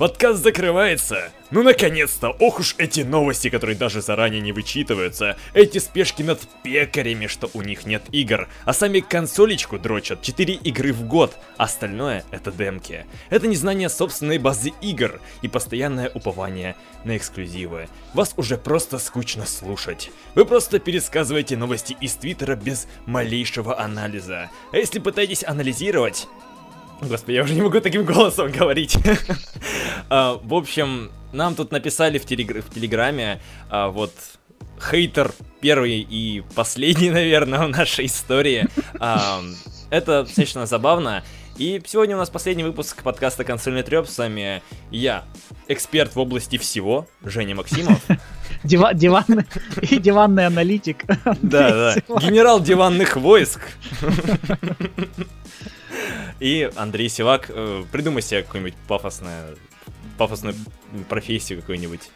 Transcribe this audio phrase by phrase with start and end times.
[0.00, 1.30] Подкаст закрывается.
[1.50, 5.36] Ну наконец-то, ох уж эти новости, которые даже заранее не вычитываются.
[5.52, 8.48] Эти спешки над пекарями, что у них нет игр.
[8.64, 11.36] А сами консолечку дрочат 4 игры в год.
[11.58, 13.04] Остальное это демки.
[13.28, 17.86] Это незнание собственной базы игр и постоянное упование на эксклюзивы.
[18.14, 20.10] Вас уже просто скучно слушать.
[20.34, 24.48] Вы просто пересказываете новости из Твиттера без малейшего анализа.
[24.72, 26.26] А если пытаетесь анализировать,
[27.00, 28.96] Господи, я уже не могу таким голосом говорить.
[30.08, 34.12] А, в общем, нам тут написали в, Телеграме, а, вот,
[34.80, 38.66] хейтер первый и последний, наверное, в нашей истории.
[38.98, 39.40] А,
[39.90, 41.24] это достаточно забавно.
[41.56, 44.08] И сегодня у нас последний выпуск подкаста «Консольный трёп».
[44.08, 45.24] С вами я,
[45.68, 48.00] эксперт в области всего, Женя Максимов.
[48.64, 49.44] Дива диванный,
[49.82, 51.04] и диванный аналитик.
[51.42, 51.96] Да, да.
[52.20, 53.60] Генерал диванных войск.
[56.40, 59.58] И Андрей Сивак, э, придумай себе какую-нибудь пафосную,
[60.18, 60.54] пафосную
[61.08, 62.10] профессию какую-нибудь.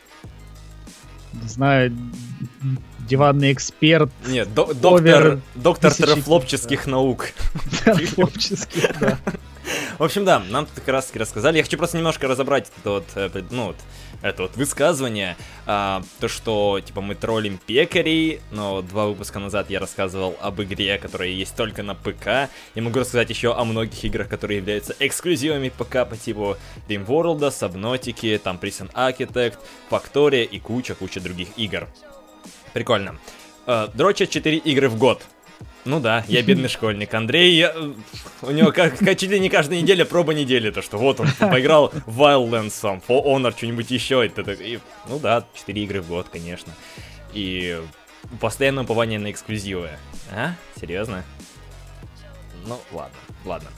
[1.32, 1.96] Не знаю,
[3.00, 4.10] диванный эксперт.
[4.26, 7.30] Нет, до доктор, доктор трафлопческих наук.
[7.84, 9.18] Трафлопческих, да.
[9.98, 11.56] В общем, да, нам тут как раз таки рассказали.
[11.56, 13.76] Я хочу просто немножко разобрать это вот, э, ну, вот,
[14.22, 15.36] это вот высказывание.
[15.66, 20.98] А, то, что, типа, мы троллим пекарей, но два выпуска назад я рассказывал об игре,
[20.98, 22.50] которая есть только на ПК.
[22.74, 26.56] И могу рассказать еще о многих играх, которые являются эксклюзивами ПК по типу
[26.88, 29.58] World, Subnautica, там Prison Architect,
[29.90, 31.88] Factoria и куча-куча других игр.
[32.72, 33.18] Прикольно.
[33.66, 35.22] Uh, дрочат 4 игры в год.
[35.84, 37.12] Ну да, я бедный школьник.
[37.12, 37.74] Андрей, я...
[38.40, 41.92] у него как, чуть ли не каждая неделя проба недели, то что вот он поиграл
[42.06, 44.24] в Wildlands, сам, For Honor, что-нибудь еще.
[44.24, 46.72] Это, и, ну да, 4 игры в год, конечно.
[47.34, 47.80] И
[48.40, 49.90] постоянное упование на эксклюзивы.
[50.32, 50.54] А?
[50.80, 51.22] Серьезно?
[52.66, 53.68] Ну, ладно, ладно.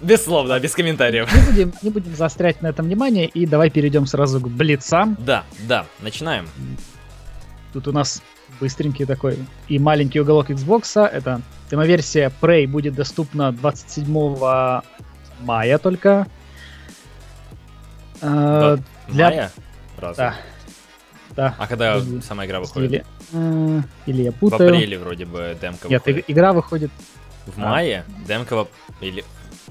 [0.00, 1.32] Без слов, да, без комментариев.
[1.32, 5.16] Не будем, не будем заострять на этом внимание, и давай перейдем сразу к блицам.
[5.20, 6.48] Да, да, начинаем.
[7.72, 8.22] Тут у нас
[8.62, 9.38] быстренький такой.
[9.66, 11.04] И маленький уголок Xbox.
[11.04, 14.06] Это демоверсия Prey будет доступна 27
[15.40, 16.28] мая только.
[18.20, 18.76] Э,
[19.08, 19.26] для...
[19.30, 19.52] Мая?
[19.98, 20.16] Разве?
[20.16, 20.34] Да.
[21.34, 21.54] Да.
[21.58, 22.20] А когда Или...
[22.20, 22.92] сама игра выходит?
[22.92, 24.70] Или, э, или я путаю.
[24.70, 26.24] В апреле вроде бы демка Нет, выходит.
[26.28, 26.90] игра выходит...
[27.46, 27.68] В а.
[27.68, 28.04] мае?
[28.28, 28.68] Демка в...
[29.00, 29.24] Или...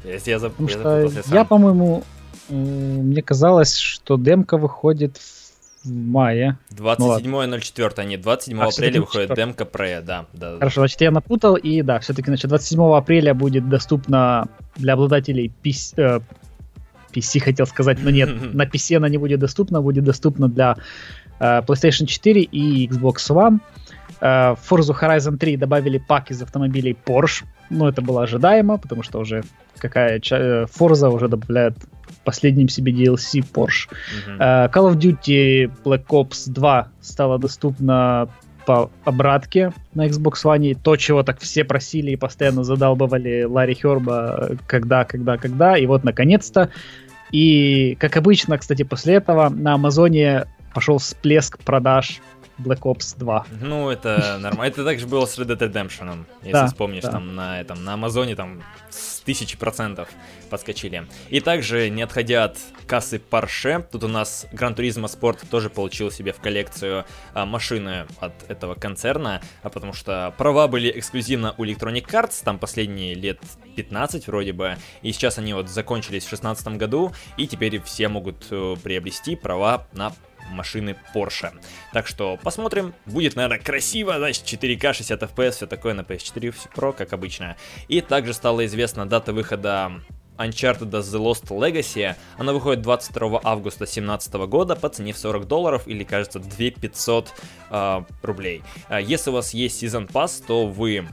[0.04, 0.40] Если я.
[0.40, 2.04] Потому я, я, по-моему,
[2.50, 5.41] мне казалось, что демка выходит в
[5.86, 6.58] мае.
[6.72, 10.58] 27.04, ну, нет, 27 а, апреля выходит демка Прея, да, да.
[10.58, 15.94] Хорошо, значит, я напутал, и да, все-таки, значит, 27 апреля будет доступна для обладателей PC,
[15.98, 16.20] э,
[17.14, 20.78] PC хотел сказать, но нет, на PC она не будет доступна, будет доступна для
[21.40, 23.60] э, PlayStation 4 и Xbox One.
[24.20, 29.02] Э, в Forza Horizon 3 добавили пак из автомобилей Porsche, ну, это было ожидаемо, потому
[29.02, 29.44] что уже
[29.78, 31.76] какая э, Forza уже добавляет
[32.24, 33.90] последним себе DLC Porsche.
[34.28, 38.30] Uh, Call of Duty Black Ops 2 стала доступна
[38.66, 40.78] по обратке на Xbox One.
[40.82, 45.78] То, чего так все просили и постоянно задалбывали Ларри Херба, когда, когда, когда.
[45.78, 46.70] И вот, наконец-то.
[47.32, 52.22] И, как обычно, кстати, после этого на Амазоне пошел всплеск продаж
[52.64, 53.46] Black Ops 2.
[53.62, 54.72] Ну, это нормально.
[54.72, 57.12] Это также было с Red Dead Redemption, если да, вспомнишь, да.
[57.12, 60.10] там на этом, на Амазоне там с тысячи процентов
[60.50, 61.08] подскочили.
[61.30, 66.12] И также, не отходя от кассы Porsche, тут у нас Gran Turismo Sport тоже получил
[66.12, 71.64] себе в коллекцию а, машины от этого концерна, а потому что права были эксклюзивно у
[71.64, 73.40] Electronic Arts, там последние лет
[73.76, 78.48] 15 вроде бы, и сейчас они вот закончились в 2016 году, и теперь все могут
[78.52, 80.12] э, приобрести права на
[80.52, 81.52] машины Porsche.
[81.94, 82.94] Так что посмотрим.
[83.06, 87.58] Будет, наверное, красиво, значит, 4К, 60 FPS, все такое на PS4 Pro, как обычно.
[87.88, 89.92] И также стала известна дата выхода
[90.38, 92.16] Uncharted The Lost Legacy.
[92.38, 97.34] Она выходит 22 августа 2017 года по цене в 40 долларов или, кажется, 2500
[97.70, 98.64] э, рублей.
[98.88, 101.08] А если у вас есть Season Pass, то вы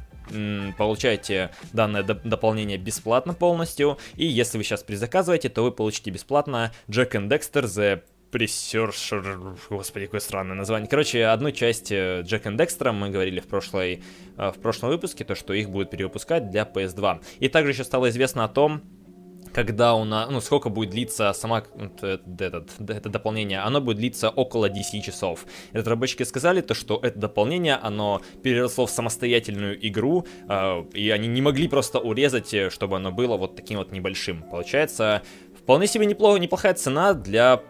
[0.77, 3.99] получаете данное доп- дополнение бесплатно полностью.
[4.15, 10.05] И если вы сейчас призаказываете, то вы получите бесплатно Jack and Dexter The Пресершер, господи,
[10.05, 10.87] какое странное название.
[10.89, 14.03] Короче, одну часть э, Джек и Декстера мы говорили в, прошлой,
[14.37, 17.23] э, в прошлом выпуске, то, что их будут перевыпускать для PS2.
[17.41, 18.83] И также еще стало известно о том,
[19.55, 24.69] когда у нас, ну, сколько будет длиться сама этот, это дополнение, оно будет длиться около
[24.69, 25.47] 10 часов.
[25.73, 31.41] Разработчики сказали то, что это дополнение, оно переросло в самостоятельную игру, э, и они не
[31.41, 34.43] могли просто урезать, чтобы оно было вот таким вот небольшим.
[34.43, 35.23] Получается,
[35.59, 37.63] вполне себе неплохо, неплохая цена для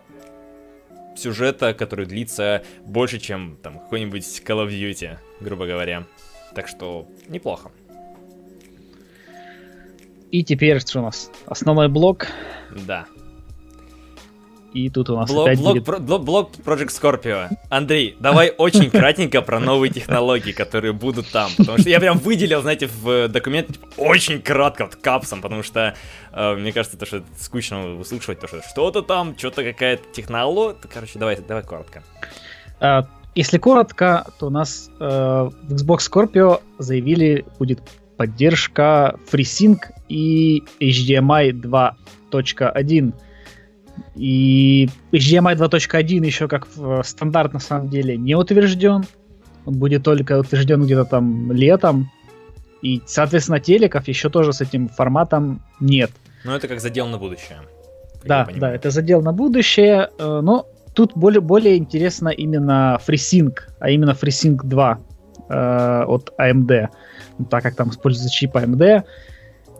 [1.18, 6.06] сюжета, который длится больше, чем там какой-нибудь Call of Duty, грубо говоря.
[6.54, 7.70] Так что неплохо.
[10.30, 11.30] И теперь что у нас?
[11.46, 12.28] Основной блок.
[12.86, 13.06] Да.
[14.78, 15.84] И тут у нас блок, опять блок, будет...
[15.84, 17.48] про, блок, блок Project Scorpio.
[17.68, 21.50] Андрей, давай очень кратенько про новые технологии, которые будут там.
[21.56, 25.96] Потому что я прям выделил, знаете, в документе типа, очень кратко, вот капсом, потому что
[26.32, 30.76] э, мне кажется, то, что скучно выслушивать, то, что что-то там, что-то какая-то технология.
[30.94, 32.04] Короче, давай, давай коротко.
[32.78, 37.80] А, если коротко, то у нас э, в Xbox Scorpio заявили, будет
[38.16, 39.78] поддержка FreeSync
[40.08, 43.12] и HDMI 2.1
[44.18, 46.66] и HDMI 2.1 еще как
[47.04, 49.04] стандарт на самом деле не утвержден.
[49.64, 52.10] Он будет только утвержден где-то там летом.
[52.82, 56.10] И, соответственно, телеков еще тоже с этим форматом нет.
[56.44, 57.58] Ну, это как задел на будущее.
[58.24, 60.10] Да, да, это задел на будущее.
[60.18, 64.98] Э, но тут более, более интересно именно FreeSync, а именно FreeSync 2
[65.48, 66.88] э, от AMD.
[67.38, 69.02] Ну, так как там используется чип AMD.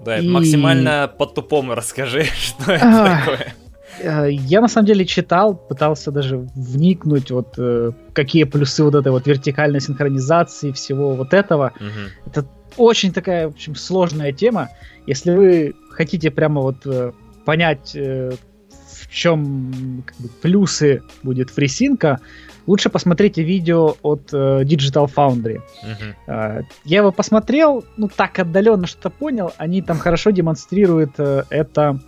[0.04, 0.28] Да, и...
[0.28, 3.54] максимально по-тупому расскажи, что это такое.
[4.00, 9.12] Э, я на самом деле читал, пытался даже вникнуть, вот э, какие плюсы вот этой
[9.12, 11.72] вот вертикальной синхронизации всего вот этого.
[11.76, 12.30] Угу.
[12.30, 12.46] Это
[12.76, 14.68] очень такая, в общем, сложная тема.
[15.06, 17.12] Если вы хотите прямо вот э,
[17.44, 22.20] понять, в чем как бы, плюсы будет фрисинка,
[22.66, 25.60] лучше посмотрите видео от э, Digital Foundry.
[25.84, 26.14] Uh-huh.
[26.26, 29.52] Э, я его посмотрел, ну так отдаленно что-то понял.
[29.56, 32.00] Они там хорошо демонстрируют э, это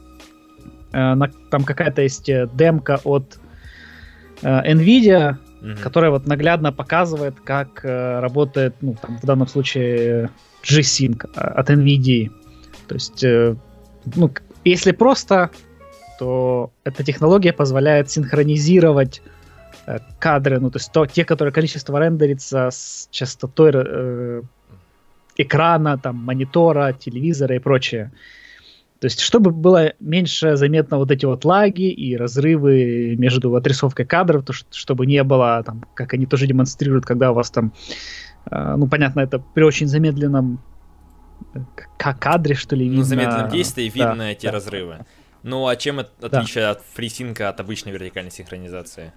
[0.93, 3.39] Э, на, там какая-то есть э, демка от
[4.43, 5.83] э, Nvidia, mm-hmm.
[5.83, 10.31] которая вот наглядно показывает, как э, работает, ну, там, в данном случае
[10.69, 12.31] G-Sync от Nvidia.
[12.89, 13.55] То есть, э,
[14.17, 14.31] ну,
[14.65, 15.51] если просто,
[16.19, 19.23] то эта технология позволяет синхронизировать
[19.87, 24.43] э, кадры, ну, то есть то, те, которые количество рендерится с частотой э,
[25.37, 28.11] экрана, там, монитора, телевизора и прочее.
[29.01, 34.45] То есть, чтобы было меньше заметно вот эти вот лаги и разрывы между отрисовкой кадров,
[34.45, 37.73] то, чтобы не было, там, как они тоже демонстрируют, когда у вас там,
[38.51, 40.63] э, ну, понятно, это при очень замедленном
[41.97, 42.99] как кадре, что ли, видно.
[42.99, 44.53] Ну, замедленном действии видно да, эти да.
[44.53, 45.07] разрывы.
[45.43, 46.73] Ну, а чем это отличие да.
[46.73, 49.15] от фрисинка от обычной вертикальной синхронизации?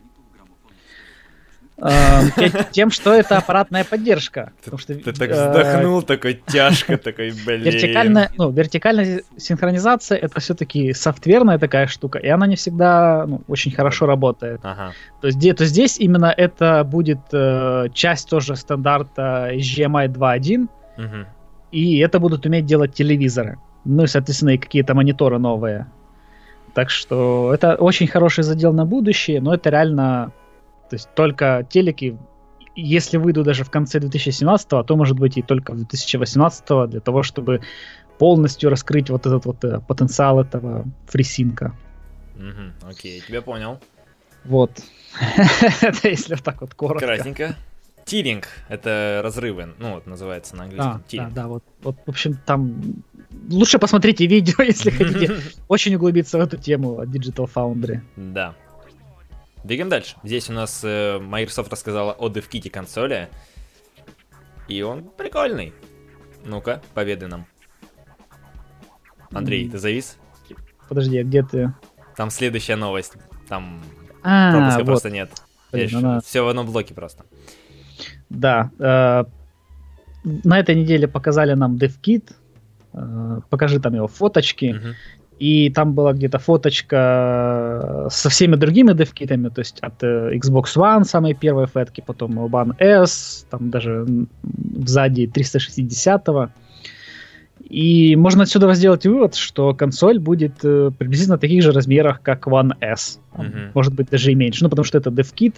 [2.71, 4.51] Тем, что это аппаратная поддержка.
[4.63, 7.63] Ты так э, вздохнул, такой тяжко, такой, блин.
[7.63, 13.71] Вертикальная, ну, вертикальная синхронизация это все-таки софтверная такая штука, и она не всегда ну, очень
[13.71, 14.59] хорошо работает.
[14.63, 14.93] Ага.
[15.21, 20.67] То, есть, то здесь именно это будет э, часть тоже стандарта HDMI 2.1,
[20.97, 21.27] угу.
[21.71, 23.57] и это будут уметь делать телевизоры.
[23.85, 25.87] Ну и, соответственно, и какие-то мониторы новые.
[26.73, 30.31] Так что это очень хороший задел на будущее, но это реально
[30.93, 32.15] то есть только телеки,
[32.75, 37.23] если выйду даже в конце 2017, то может быть и только в 2018 для того,
[37.23, 37.61] чтобы
[38.19, 41.73] полностью раскрыть вот этот вот э, потенциал этого фрисинка.
[42.35, 43.79] Угу, окей, тебя понял.
[44.45, 44.83] Вот.
[45.81, 47.07] это если так вот коротко.
[47.07, 47.55] Кратенько.
[48.05, 50.91] Тиринг— это разрывы, ну вот называется на английском.
[50.91, 53.03] А, да, да, вот, вот, в общем, там
[53.49, 55.37] лучше посмотрите видео, если хотите
[55.67, 58.01] очень углубиться в эту тему от Digital Foundry.
[58.15, 58.53] Да.
[59.63, 60.17] Двигаем дальше.
[60.23, 63.29] Здесь у нас э, Microsoft рассказала о DevKit консоли.
[64.67, 65.73] И он прикольный.
[66.45, 67.45] Ну-ка, поведай нам.
[69.31, 70.17] Андрей, ты завис?
[70.89, 71.73] Подожди, а где ты?
[72.17, 73.13] Там следующая новость.
[73.47, 73.81] Там
[74.21, 74.85] а, пропуска вот.
[74.85, 75.31] просто нет.
[75.71, 76.19] Блин, она...
[76.19, 77.25] Все в одном блоке просто.
[78.29, 78.69] Да.
[78.79, 79.23] Э,
[80.23, 82.33] на этой неделе показали нам DevKit.
[82.93, 84.75] Э, покажи там его фоточки.
[84.77, 84.95] Угу
[85.39, 91.03] и там была где-то фоточка со всеми другими девкитами, то есть от э, Xbox One
[91.03, 94.05] самой первой фетки, потом One S, там даже
[94.77, 96.49] сзади 360-го.
[97.69, 102.73] И можно отсюда сделать вывод, что консоль будет э, приблизительно таких же размерах, как One
[102.81, 103.19] S.
[103.33, 103.71] Mm-hmm.
[103.73, 104.63] Может быть, даже и меньше.
[104.63, 105.55] Ну, потому что это DevKit.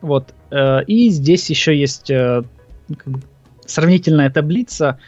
[0.00, 0.34] Вот.
[0.50, 2.42] Э, и здесь еще есть э,
[2.96, 3.20] как бы
[3.66, 5.00] сравнительная таблица, Э,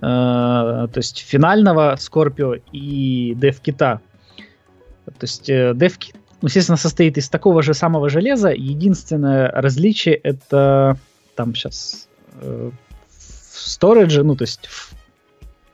[0.00, 3.78] то есть финального Скорпио и DevKit.
[3.78, 4.00] То
[5.20, 8.50] есть э, DevKit, ну, естественно, состоит из такого же самого железа.
[8.50, 10.98] Единственное различие это
[11.36, 12.08] там сейчас
[12.40, 12.70] э,
[13.08, 14.94] в storage, ну, то есть в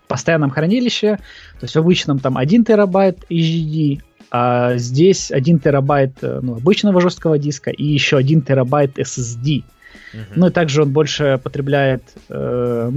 [0.08, 6.40] постоянном хранилище, то есть в обычном там 1 терабайт HDD, а здесь 1 терабайт э,
[6.42, 9.64] ну, обычного жесткого диска и еще 1 терабайт SSD.
[10.12, 10.24] Uh-huh.
[10.36, 12.92] Ну и также он больше потребляет э,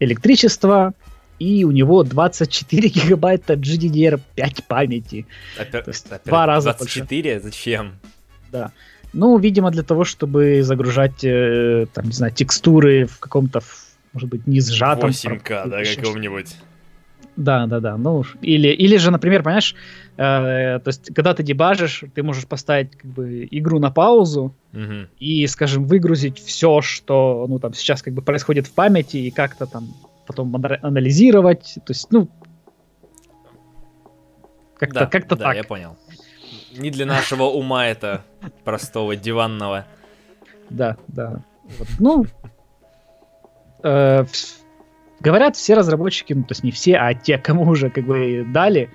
[0.00, 0.94] электричество,
[1.38, 5.26] и у него 24 гигабайта GDDR5 памяти.
[5.58, 7.32] Опять, То есть опять два раза 24?
[7.34, 7.44] Больше.
[7.44, 7.94] Зачем?
[8.50, 8.72] Да.
[9.12, 13.62] Ну, видимо, для того, чтобы загружать, э, там, не знаю, текстуры в каком-то,
[14.12, 15.10] может быть, не сжатом.
[15.10, 16.56] 8К, да, какого-нибудь.
[17.38, 17.96] Да, да, да.
[17.96, 19.76] Ну, или, или же, например, понимаешь,
[20.16, 25.08] э, то есть, когда ты дебажишь, ты можешь поставить как бы игру на паузу Мгм.
[25.20, 29.66] и, скажем, выгрузить все, что, ну, там сейчас как бы происходит в памяти и как-то
[29.66, 29.86] там
[30.26, 31.74] потом ана- анализировать.
[31.86, 32.28] То есть, ну,
[34.76, 35.56] как-то, Да, как-то да, так.
[35.56, 35.96] я понял.
[36.76, 38.24] Не для нашего ума это
[38.64, 39.86] простого диванного.
[40.70, 41.40] Да, да.
[41.78, 42.26] Вот, Ну,
[43.84, 44.24] э,
[45.20, 48.90] говорят все разработчики, ну, то есть не все, а те, кому уже как бы дали,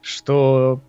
[0.00, 0.82] что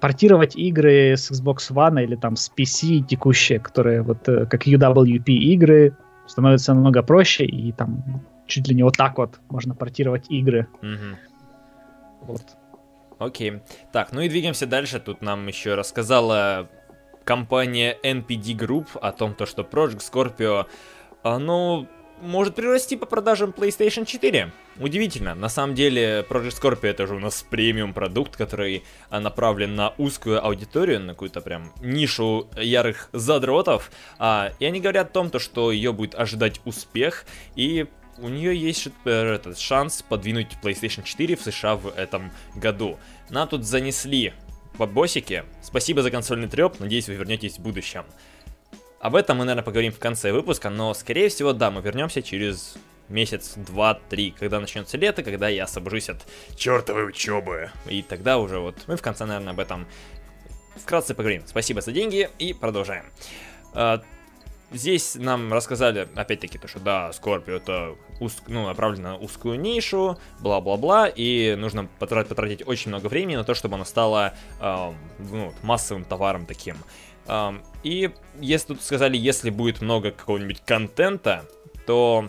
[0.00, 5.28] портировать игры с Xbox One или там с PC текущие, которые вот э, как UWP
[5.28, 10.68] игры, становится намного проще, и там чуть ли не вот так вот можно портировать игры.
[10.82, 11.16] Мгм.
[12.22, 12.42] Вот.
[13.18, 13.60] Окей.
[13.92, 15.00] Так, ну и двигаемся дальше.
[15.00, 16.68] Тут нам еще рассказала
[17.24, 20.66] компания NPD Group о том, то, что Project Scorpio,
[21.22, 21.86] оно
[22.20, 24.52] может прирасти по продажам PlayStation 4.
[24.80, 25.34] Удивительно.
[25.34, 29.94] На самом деле, Project Scorpio это же у нас премиум продукт, который а, направлен на
[29.98, 33.90] узкую аудиторию, на какую-то прям нишу ярых задротов.
[34.18, 37.24] А, и они говорят о том, то, что ее будет ожидать успех,
[37.56, 37.86] и
[38.18, 42.98] у нее есть э, этот шанс подвинуть PlayStation 4 в США в этом году.
[43.30, 44.32] Нам тут занесли
[44.76, 45.44] бабосики.
[45.62, 48.04] Спасибо за консольный треп, надеюсь, вы вернетесь в будущем.
[49.00, 52.76] Об этом мы, наверное, поговорим в конце выпуска, но, скорее всего, да, мы вернемся через
[53.08, 56.18] месяц, два, три, когда начнется лето, когда я освобожусь от
[56.56, 57.70] чертовой учебы.
[57.88, 59.86] И тогда уже вот мы в конце, наверное, об этом
[60.76, 61.42] вкратце поговорим.
[61.46, 63.04] Спасибо за деньги и продолжаем.
[63.72, 64.02] А,
[64.70, 70.18] Здесь нам рассказали, опять-таки, то, что да, Скорпио это уз- ну, направлено на узкую нишу,
[70.40, 75.54] бла-бла-бла, и нужно потра- потратить очень много времени на то, чтобы она стала ам, ну,
[75.62, 76.76] массовым товаром таким.
[77.82, 81.44] И если тут сказали, если будет много какого-нибудь контента,
[81.86, 82.28] то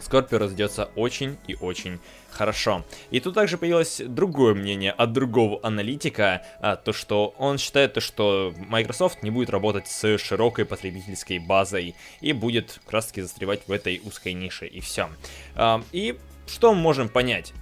[0.00, 1.98] Скорпио разойдется очень и очень
[2.30, 2.84] хорошо.
[3.10, 8.00] И тут также появилось другое мнение от другого аналитика, а, то что он считает, то,
[8.00, 13.62] что Microsoft не будет работать с широкой потребительской базой и будет как раз таки застревать
[13.66, 15.08] в этой узкой нише, и все.
[15.92, 17.52] И что мы можем понять?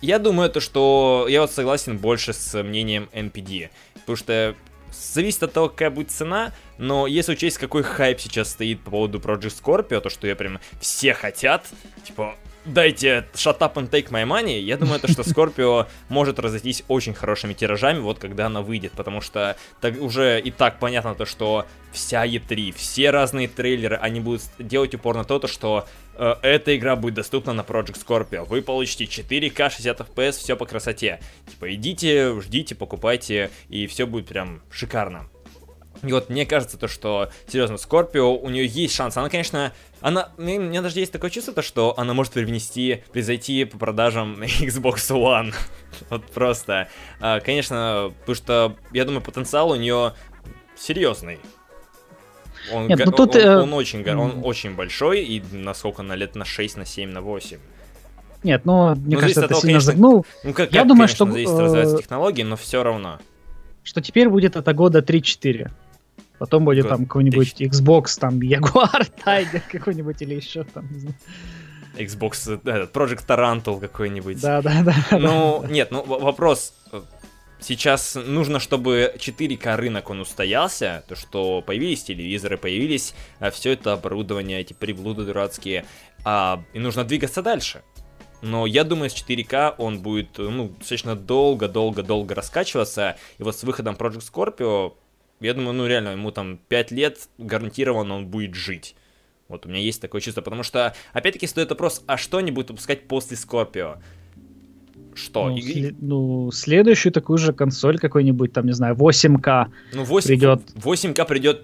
[0.00, 4.54] Я думаю, то, что я вот согласен больше с мнением NPD, потому что
[4.98, 9.18] зависит от того, какая будет цена, но если учесть, какой хайп сейчас стоит по поводу
[9.18, 11.66] Project Scorpio, то, что ее прям все хотят,
[12.04, 12.36] типа,
[12.68, 17.14] дайте shut up and take my money, я думаю, то, что Scorpio может разойтись очень
[17.14, 21.66] хорошими тиражами, вот когда она выйдет, потому что так уже и так понятно то, что
[21.92, 26.76] вся E3, все разные трейлеры, они будут делать упор на то, то что э, эта
[26.76, 28.44] игра будет доступна на Project Scorpio.
[28.44, 31.20] Вы получите 4К 60 FPS, все по красоте.
[31.48, 35.28] Типа идите, ждите, покупайте, и все будет прям шикарно.
[36.02, 39.16] И вот мне кажется, то, что, серьезно, Скорпио, у нее есть шанс.
[39.16, 43.02] Она, конечно, она, мне, у меня даже есть такое чувство, то, что она может привнести,
[43.12, 45.54] превзойти по продажам Xbox One.
[46.10, 46.88] вот просто.
[47.20, 50.14] А, конечно, потому что, я думаю, потенциал у нее
[50.76, 51.40] серьезный.
[52.72, 56.34] Он, Нет, ну тут, он, э, он очень, он очень большой, и насколько на лет
[56.36, 57.58] на 6, на 7, на 8.
[58.44, 60.26] Нет, ну, мне Ну, кажется, это того, сильно конечно, загнул.
[60.44, 63.18] Ну, как, Я как, думаю, конечно, что, зависит, э, развиваются технологии, но все равно.
[63.82, 65.70] что теперь будет это года 3-4.
[66.38, 71.16] Потом будет Год там какой-нибудь Xbox, там Jaguar, Tiger какой-нибудь или еще там, не знаю.
[71.96, 74.40] Xbox, э, этот, Project Tarantul какой-нибудь.
[74.40, 75.18] Да, да, да.
[75.18, 76.74] Ну, нет, ну вопрос.
[76.92, 77.00] э,
[77.60, 83.14] Сейчас нужно, чтобы 4К рынок он устоялся, то что появились телевизоры, появились
[83.50, 85.84] все это оборудование, эти приблуды дурацкие,
[86.24, 87.82] а, и нужно двигаться дальше.
[88.42, 93.64] Но я думаю, с 4К он будет, э, ну, достаточно долго-долго-долго раскачиваться, и вот с
[93.64, 94.94] выходом Project Scorpio,
[95.40, 98.94] я думаю, ну, реально, ему там 5 лет гарантированно он будет жить.
[99.48, 102.70] Вот у меня есть такое чувство, потому что, опять-таки, стоит вопрос, а что они будут
[102.70, 103.98] выпускать после Scorpio?
[105.14, 105.48] Что?
[105.48, 109.66] Ну, И- сле- ну, следующую такую же консоль какой-нибудь, там, не знаю, 8К.
[109.94, 110.60] Ну, 8, придет.
[110.74, 111.62] 8К придет.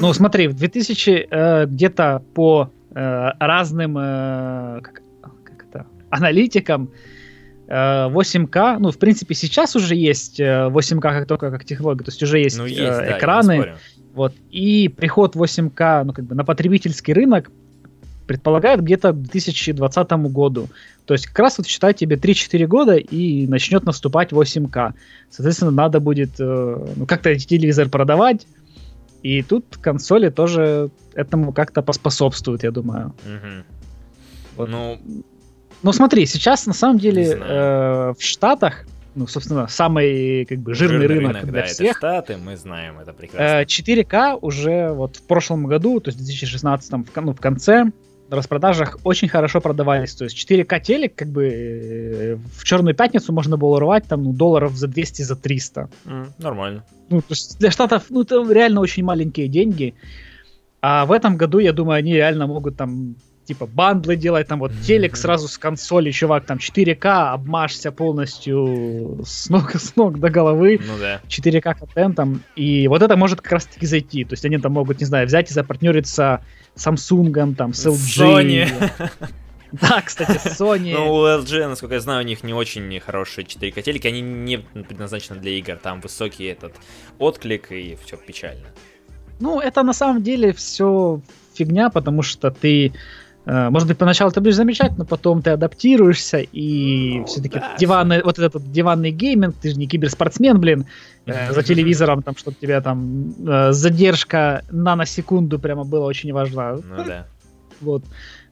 [0.00, 6.90] Ну, смотри, в 2000 э, где-то по э, разным э, как, как это, аналитикам
[7.68, 12.22] 8К, ну, в принципе, сейчас уже есть э, 8К как только как технология, то есть
[12.22, 13.74] уже есть, Ну, есть, э, я не экраны,
[14.14, 17.50] вот, и приход 8К, ну, как бы на потребительский рынок
[18.26, 20.68] предполагают где-то к 2020 году.
[21.04, 24.94] То есть как раз вот считай тебе 3-4 года и начнет наступать 8К.
[25.30, 28.46] Соответственно, надо будет э, ну, как-то эти телевизор продавать,
[29.22, 33.14] и тут консоли тоже этому как-то поспособствуют, я думаю.
[33.24, 33.64] Мгм.
[34.56, 34.68] Вот.
[34.68, 34.98] Ну,
[35.86, 41.06] Ну смотри, сейчас на самом деле э, в Штатах, ну, собственно, самый как бы жирный,
[41.06, 43.60] рынок, для да, это всех, Штаты, мы знаем это прекрасно.
[43.60, 47.40] Э, 4К уже вот в прошлом году, то есть в 2016 в, кон- ну, в
[47.40, 47.84] конце,
[48.28, 50.12] на распродажах очень хорошо продавались.
[50.16, 54.32] То есть 4К телек, как бы э, в Черную пятницу можно было урвать там ну,
[54.32, 55.88] долларов за 200, за 300.
[56.04, 56.84] Mm, нормально.
[57.10, 59.94] Ну, то есть для Штатов, ну, это реально очень маленькие деньги.
[60.82, 63.14] А в этом году, я думаю, они реально могут там
[63.46, 69.48] типа бандлы делать, там вот телек сразу с консоли, чувак, там 4К, обмажься полностью с
[69.48, 71.20] ног, с ног до головы, ну, да.
[71.28, 75.00] 4К контентом, и вот это может как раз таки зайти, то есть они там могут,
[75.00, 76.42] не знаю, взять и запартнериться
[76.74, 78.18] с Samsung, там, с LG.
[78.18, 78.90] Sony.
[79.72, 80.94] Да, кстати, Sony.
[80.94, 84.58] Ну, у LG, насколько я знаю, у них не очень хорошие 4К телеки, они не
[84.58, 86.74] предназначены для игр, там высокий этот
[87.18, 88.68] отклик и все печально.
[89.40, 91.20] Ну, это на самом деле все
[91.54, 92.92] фигня, потому что ты
[93.46, 97.76] может быть, поначалу ты будешь замечать, но потом ты адаптируешься, и ну, все-таки да.
[97.78, 100.86] диванный, вот этот диванный гейминг, ты же не киберспортсмен, блин,
[101.26, 106.72] э, за телевизором, там, чтобы тебя там э, задержка наносекунду прямо была очень важна.
[106.72, 107.26] Ну да.
[107.80, 108.02] Вот.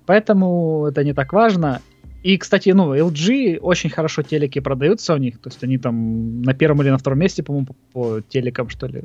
[0.07, 1.81] Поэтому это не так важно.
[2.25, 6.55] И, кстати, ну, LG очень хорошо телеки продаются у них, то есть они там на
[6.55, 9.03] первом или на втором месте, по-моему, по, по телекам, что ли,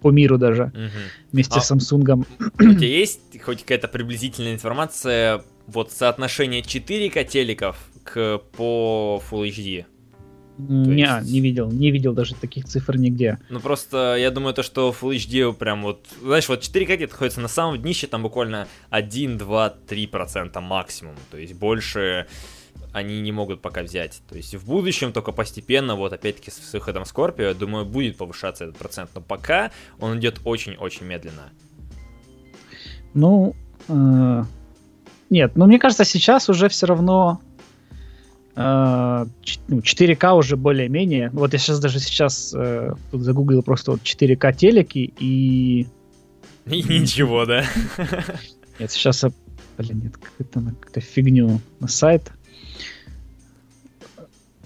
[0.00, 0.90] по миру даже, угу.
[1.32, 2.26] вместе а с Samsung.
[2.58, 9.84] У тебя есть хоть какая-то приблизительная информация, вот соотношение 4К телеков к, по Full HD?
[10.56, 11.30] Не, есть...
[11.30, 13.40] не видел, не видел даже таких цифр нигде.
[13.50, 17.48] Ну просто я думаю, то, что Full HD прям вот, знаешь, вот 4К находится на
[17.48, 22.26] самом днище, там буквально 1, 2, 3% максимум, то есть больше
[22.94, 24.22] они не могут пока взять.
[24.28, 27.04] То есть в будущем только постепенно, вот опять-таки с выходом
[27.38, 31.50] я думаю, будет повышаться этот процент, но пока он идет очень-очень медленно.
[33.12, 33.54] Ну,
[33.88, 34.44] э,
[35.28, 37.40] нет, ну мне кажется, сейчас уже все равно
[38.56, 41.30] э, 4К ну, уже более-менее.
[41.32, 45.86] Вот я сейчас даже сейчас э, тут загуглил просто вот 4К телеки и...
[46.66, 47.64] И ничего, да?
[48.78, 49.24] Нет, сейчас
[49.76, 52.30] Блин, нет, какую-то, какую фигню на сайт.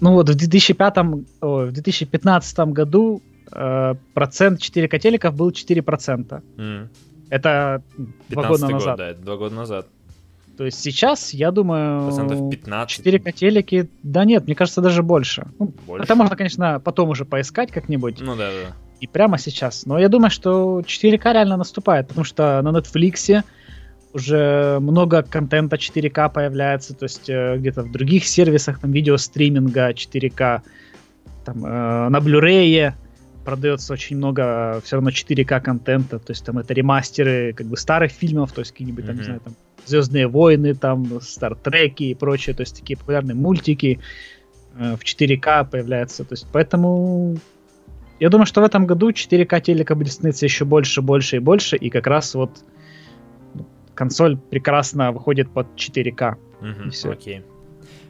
[0.01, 0.97] Ну вот в 2005,
[1.41, 6.41] о, в 2015 году э, процент 4К телеков был 4%.
[6.57, 6.87] Mm.
[7.29, 7.83] Это
[8.29, 8.97] два года год, назад.
[8.97, 9.87] Да, это два года назад.
[10.57, 13.05] То есть сейчас, я думаю, Процентов 15.
[13.05, 15.47] 4К телеки, да нет, мне кажется, даже больше.
[15.57, 16.03] Ну, больше.
[16.03, 18.19] Это можно, конечно, потом уже поискать как-нибудь.
[18.19, 18.75] Ну да, да.
[18.99, 19.85] И прямо сейчас.
[19.85, 23.41] Но я думаю, что 4К реально наступает, потому что на Netflix
[24.13, 30.61] уже много контента 4К появляется, то есть э, где-то в других сервисах там видеостриминга 4К,
[31.45, 32.93] там э, на Blu-ray
[33.45, 37.77] продается очень много э, все равно 4К контента, то есть там это ремастеры как бы
[37.77, 39.19] старых фильмов, то есть какие-нибудь там, mm-hmm.
[39.19, 43.99] не знаю, там Звездные войны, там Стартреки и прочее, то есть такие популярные мультики
[44.75, 47.37] э, в 4К появляются, то есть поэтому
[48.19, 51.77] я думаю, что в этом году 4К телека будет становиться еще больше, больше и больше,
[51.77, 52.63] и как раз вот
[53.99, 56.35] консоль прекрасно выходит под 4К.
[56.61, 57.11] Угу, все.
[57.11, 57.43] Окей.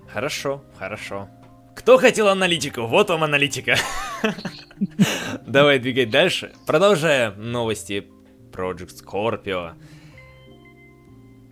[0.08, 1.28] Хорошо, хорошо.
[1.76, 2.86] Кто хотел аналитику?
[2.86, 3.76] Вот вам аналитика.
[5.48, 6.52] Давай двигать дальше.
[6.68, 8.06] Продолжая новости
[8.52, 9.72] Project Scorpio.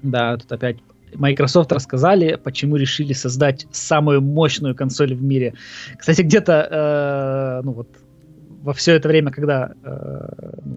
[0.04, 0.78] Да, тут опять
[1.16, 5.56] Microsoft рассказали, почему решили создать самую мощную консоль в мире.
[5.98, 7.88] Кстати, где-то, э, ну вот,
[8.68, 10.30] во все это время, когда э,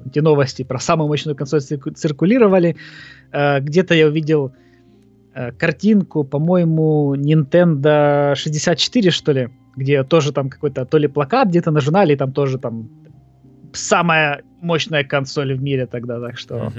[0.07, 2.77] эти новости про самую мощную консоль циркулировали,
[3.33, 4.53] э, где-то я увидел
[5.35, 11.73] э, картинку, по-моему, Nintendo 64, что ли, где тоже там какой-то то ли плакат где-то
[11.73, 12.89] на журнале, и там тоже там
[13.73, 16.73] самая мощная консоль в мире тогда, так что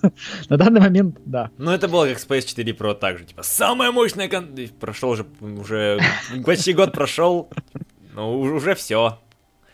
[0.48, 1.50] на данный момент, да.
[1.58, 6.00] Ну, это было как с PS4 Pro также, типа, самая мощная консоль, прошел уже, уже
[6.46, 7.50] почти год прошел,
[8.14, 9.18] ну, уже все.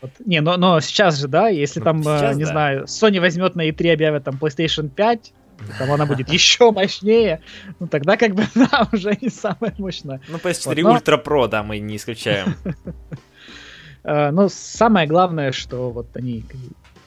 [0.03, 0.11] Вот.
[0.25, 2.51] Не, но, но сейчас же, да, если ну, там, э, сейчас, не да.
[2.51, 5.33] знаю, Sony возьмет на E3 объявят там PlayStation 5,
[5.79, 7.39] там она будет еще мощнее,
[7.79, 10.19] ну тогда как бы да, уже не самая мощная.
[10.27, 12.55] Ну PS4 вот, Ultra Pro, да, мы не исключаем.
[14.03, 16.43] Но самое главное, что вот они,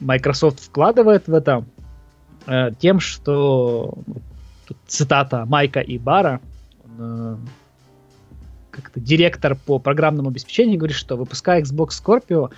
[0.01, 1.67] Microsoft вкладывает в это
[2.47, 3.99] э, тем, что
[4.67, 6.41] тут цитата Майка и Бара,
[8.71, 12.51] как-то директор по программному обеспечению говорит, что выпуская Xbox Scorpio,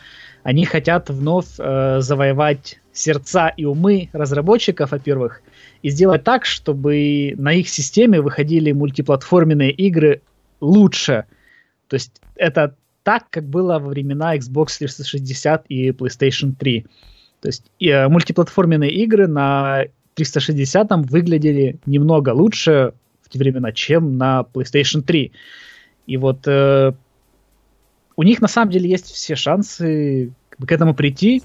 [0.42, 5.42] они хотят вновь э, завоевать сердца и умы разработчиков, во-первых,
[5.82, 10.22] и сделать так, чтобы на их системе выходили мультиплатформенные игры
[10.60, 11.24] лучше.
[11.88, 16.86] То есть это так, как было во времена Xbox 360 и PlayStation 3.
[17.40, 24.44] То есть э, мультиплатформенные игры на 360 выглядели немного лучше в те времена, чем на
[24.52, 25.32] PlayStation 3.
[26.06, 26.92] И вот э,
[28.18, 31.40] у них на самом деле есть все шансы к этому прийти,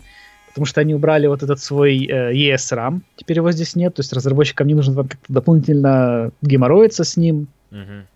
[0.48, 4.12] потому что они убрали вот этот свой э, ESRAM, теперь его здесь нет, то есть
[4.12, 7.48] разработчикам не нужно там как-то дополнительно геморроиться с ним.
[7.70, 8.08] Мгм.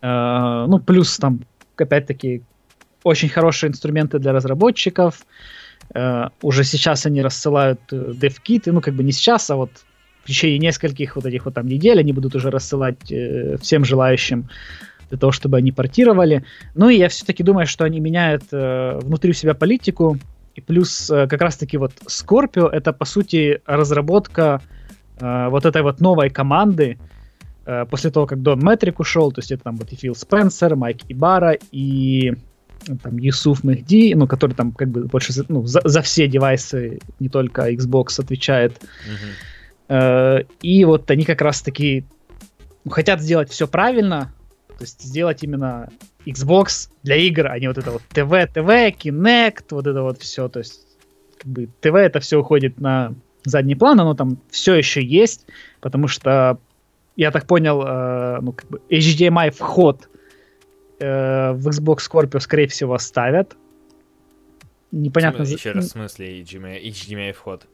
[0.00, 1.40] Э, ну, плюс там,
[1.76, 2.42] опять-таки,
[3.02, 5.26] очень хорошие инструменты для разработчиков.
[5.94, 9.72] Э, уже сейчас они рассылают э, DevKit, ну, как бы не сейчас, а вот
[10.24, 14.48] в течение нескольких вот этих вот там недель они будут уже рассылать э, всем желающим
[15.08, 16.44] для того, чтобы они портировали.
[16.74, 20.18] Ну и я все-таки думаю, что они меняют э, внутри у себя политику.
[20.54, 24.60] И плюс э, как раз-таки вот Scorpio это по сути разработка
[25.20, 26.98] э, вот этой вот новой команды
[27.66, 30.76] э, после того, как Дон Метрик ушел, то есть это там вот и Фил Спенсер,
[30.76, 32.34] Майк Ибара и
[32.88, 36.26] ну, там Юсуф Мехди, ну, который там как бы больше за, ну, за, за все
[36.28, 38.80] девайсы, не только Xbox отвечает.
[39.06, 39.96] Мгм.
[39.96, 42.04] Э, и вот они как раз-таки
[42.88, 44.32] хотят сделать все правильно,
[44.78, 45.88] то есть сделать именно
[46.26, 50.48] Xbox для игр, а не вот это вот ТВ, ТВ, Kinect, вот это вот все.
[50.48, 50.80] То есть
[51.38, 55.46] как бы ТВ это все уходит на задний план, оно там все еще есть,
[55.80, 56.58] потому что
[57.16, 60.08] я так понял, э, ну как бы HDMI вход
[60.98, 63.56] э, в Xbox Scorpio скорее всего оставят.
[64.92, 65.42] Непонятно.
[65.42, 67.66] Еще раз, в смысле HDMI, HDMI вход?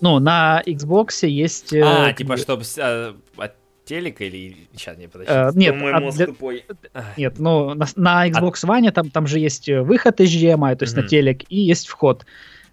[0.00, 1.72] Ну, на Xbox есть...
[1.72, 2.62] э, А, типа, бы- чтобы
[3.36, 3.54] от
[3.90, 4.56] телека или...
[4.76, 5.32] Сейчас, не, подожди.
[5.32, 6.64] Э, нет, Мой а мозг для- тупой.
[6.94, 7.18] Ах.
[7.18, 10.94] Нет, ну на, на Xbox One там, там же есть э, выход HDMI, то есть
[10.96, 11.08] на Мгм.
[11.08, 12.24] телек, и есть вход.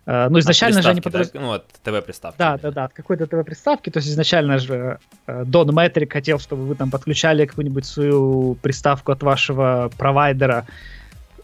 [0.06, 1.40] Э, Ну, изначально От же они приставки, подраз- да?
[1.42, 2.38] Ну, от ТВ-приставки.
[2.38, 3.90] Да, да, да, от какой-то ТВ-приставки.
[3.90, 9.12] То есть изначально же э, Don Metric хотел, чтобы вы там подключали какую-нибудь свою приставку
[9.12, 10.66] от вашего провайдера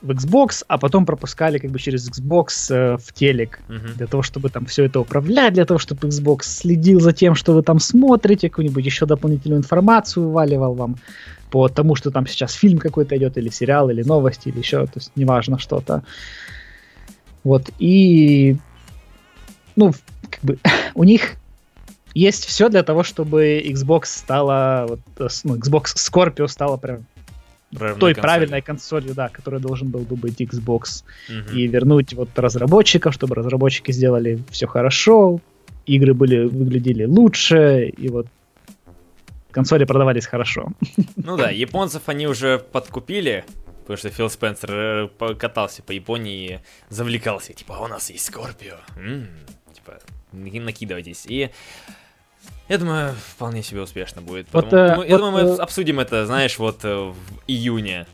[0.03, 3.93] в Xbox, а потом пропускали как бы через Xbox э, в телек Мгм.
[3.95, 7.53] для того, чтобы там все это управлять, для того, чтобы Xbox следил за тем, что
[7.53, 10.97] вы там смотрите, какую-нибудь еще дополнительную информацию вываливал вам
[11.49, 14.93] по тому, что там сейчас фильм какой-то идет, или сериал, или новости, или еще, то
[14.95, 16.03] есть неважно что-то.
[17.43, 18.57] Вот, и
[19.75, 19.93] ну,
[20.29, 20.59] как бы
[20.95, 21.35] у них
[22.13, 27.05] есть все для того, чтобы Xbox стала, вот, э, ну, Xbox Scorpio стала прям
[27.77, 28.15] Той консоль.
[28.21, 31.57] правильной консолью, да, которой должен был бы быть Xbox Мгм.
[31.57, 35.39] и вернуть вот разработчиков, чтобы разработчики сделали все хорошо,
[35.85, 38.27] игры были выглядели лучше, и вот
[39.51, 40.69] консоли продавались хорошо.
[41.15, 43.43] Ну да, японцев они уже подкупили,
[43.81, 46.59] потому что Фил Спенсер э, покатался по Японии и
[46.89, 47.53] завлекался.
[47.53, 48.75] Типа, «А у нас есть Скорпио.
[49.73, 49.99] Типа,
[50.31, 51.25] наки- накидывайтесь.
[51.27, 51.49] И
[52.69, 54.47] я думаю, вполне себе успешно будет.
[54.51, 57.15] Вот, Потому- э, я вот, думаю, мы э, обсудим это, знаешь, вот э, в
[57.47, 58.07] июне.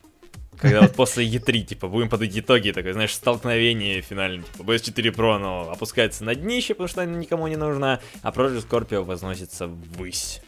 [0.58, 5.36] Когда вот после E3, типа, будем подводить итоги, такое, знаешь, столкновение финальное, типа, PS4 Pro,
[5.36, 10.42] оно опускается на днище, потому что она никому не нужна, а Project Scorpio возносится ввысь.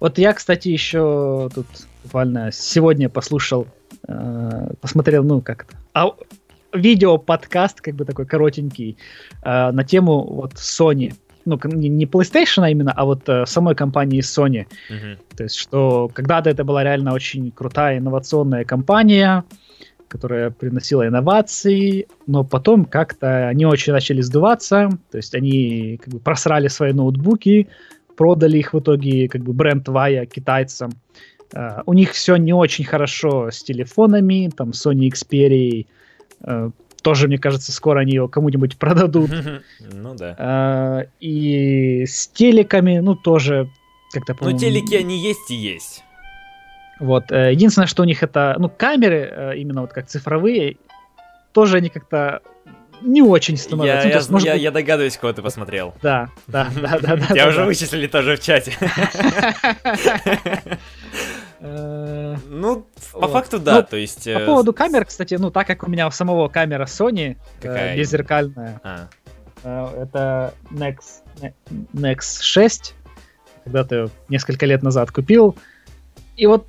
[0.00, 1.66] Вот я, кстати, еще тут
[2.02, 3.66] буквально сегодня послушал,
[4.06, 6.14] э, посмотрел, ну как-то, а,
[6.72, 8.98] видео подкаст, как бы такой коротенький,
[9.42, 11.14] э, на тему вот Sony.
[11.46, 14.66] Ну, не PlayStation а именно, а вот э, самой компании Sony.
[14.90, 15.18] Мгм.
[15.36, 19.44] То есть, что когда-то это была реально очень крутая инновационная компания,
[20.08, 26.18] которая приносила инновации, но потом как-то они очень начали сдуваться, то есть они как бы
[26.18, 27.68] просрали свои ноутбуки,
[28.16, 30.90] продали их в итоге как бы бренд Vaya китайцам.
[31.54, 35.86] Э, у них все не очень хорошо с телефонами, там Sony Xperia
[36.40, 36.70] э,
[37.06, 39.30] тоже, мне кажется, скоро они его кому-нибудь продадут.
[39.80, 40.34] Ну да.
[40.38, 43.68] Э, и с телеками, ну, тоже
[44.12, 46.02] как-то, Ну, телеки они есть и есть.
[46.98, 47.30] Вот.
[47.30, 50.78] э, Единственное, что у них это, ну, камеры, э, именно вот как цифровые,
[51.52, 52.40] тоже они как-то
[53.02, 53.96] не очень Я, становятся.
[53.96, 55.94] Ну, то я, есть, может я- быть, я догадываюсь, кого ты посмотрел.
[56.02, 57.16] Да, да, да, да.
[57.30, 58.72] Тебя да, уже вычислили тоже в чате.
[61.60, 64.24] Э, Ну, по факту да, Ну, то есть...
[64.24, 67.94] По э, поводу камер, кстати, ну, так как у меня у самого камера Sony, Какая?
[67.94, 69.08] э, беззеркальная, а,
[69.64, 70.96] это Nex,
[71.94, 72.94] Nex 6,
[73.64, 75.56] когда-то несколько лет назад купил,
[76.36, 76.66] и вот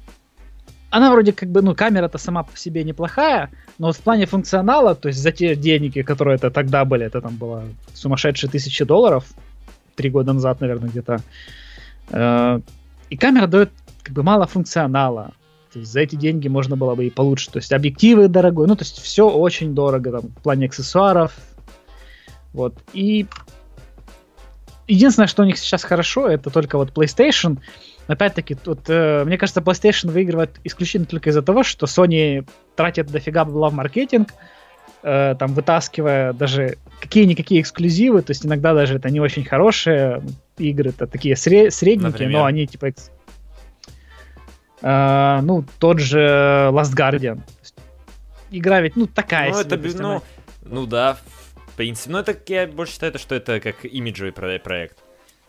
[0.89, 4.95] она вроде как бы, ну, камера-то сама по себе неплохая, но вот в плане функционала,
[4.95, 9.25] то есть за те деньги, которые это тогда были, это там было сумасшедшие тысячи долларов,
[9.95, 11.21] три года назад, наверное, где-то,
[13.09, 13.69] и камера дает
[14.07, 15.33] как бы мало функционала.
[15.73, 17.51] То есть за эти деньги можно было бы и получше.
[17.51, 21.33] То есть объективы дорогой, ну, то есть все очень дорого там, в плане аксессуаров.
[22.53, 22.73] Вот.
[22.93, 23.27] И
[24.87, 27.57] единственное, что у них сейчас хорошо, это только вот PlayStation.
[28.07, 33.43] Опять-таки, тут, э, мне кажется, PlayStation выигрывает исключительно только из-за того, что Sony тратит дофига
[33.43, 34.33] бабла в маркетинг,
[35.03, 40.23] э, там вытаскивая даже какие-никакие эксклюзивы, то есть иногда даже это не очень хорошие
[40.57, 42.39] игры, это такие сре- средненькие, Например?
[42.39, 42.85] но они типа...
[42.85, 43.11] экс-
[44.81, 46.19] Э, ну, тот же
[46.71, 47.41] Last Guardian.
[48.51, 50.21] Игра ведь, ну, такая Ну, себе, это, есть ну, она-
[50.63, 51.17] ну да,
[51.77, 54.97] принципе, ну это я больше считаю, что это как имиджевый проект.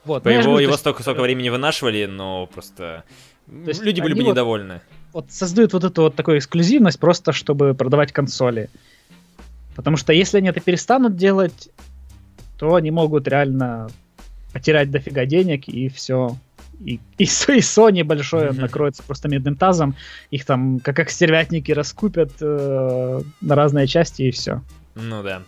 [0.04, 3.04] Вот, По его, говорю, его столько, столько времени вынашивали, но просто
[3.46, 4.80] то есть люди были бы вот, недовольны.
[5.12, 8.70] Вот создают вот эту вот такую эксклюзивность просто, чтобы продавать консоли.
[9.74, 11.70] Потому что если они это перестанут делать,
[12.58, 13.88] то они могут реально
[14.52, 16.36] потерять дофига денег и все.
[16.84, 18.60] И, и, и Sony большое mm-hmm.
[18.60, 19.96] накроется просто медным тазом.
[20.30, 24.62] Их там как, как стервятники раскупят э, на разные части и все.
[24.94, 25.42] Ну да.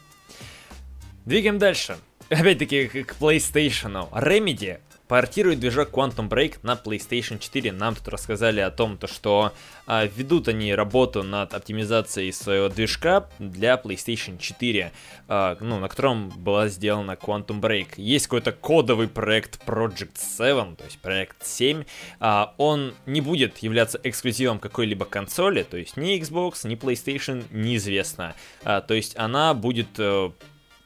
[1.24, 1.96] Двигаем дальше.
[2.28, 4.08] Опять-таки к PlayStation.
[4.12, 4.78] Remedy
[5.11, 7.73] портирует движок Quantum Break на PlayStation 4.
[7.73, 9.53] Нам тут рассказали о том, то, что
[9.85, 14.92] а, ведут они работу над оптимизацией своего движка для PlayStation 4,
[15.27, 17.94] а, ну, на котором была сделана Quantum Break.
[17.96, 21.83] Есть какой-то кодовый проект Project 7, то есть проект 7.
[22.20, 28.37] А, он не будет являться эксклюзивом какой-либо консоли, то есть ни Xbox, ни PlayStation неизвестно.
[28.62, 30.31] А, то есть она будет э,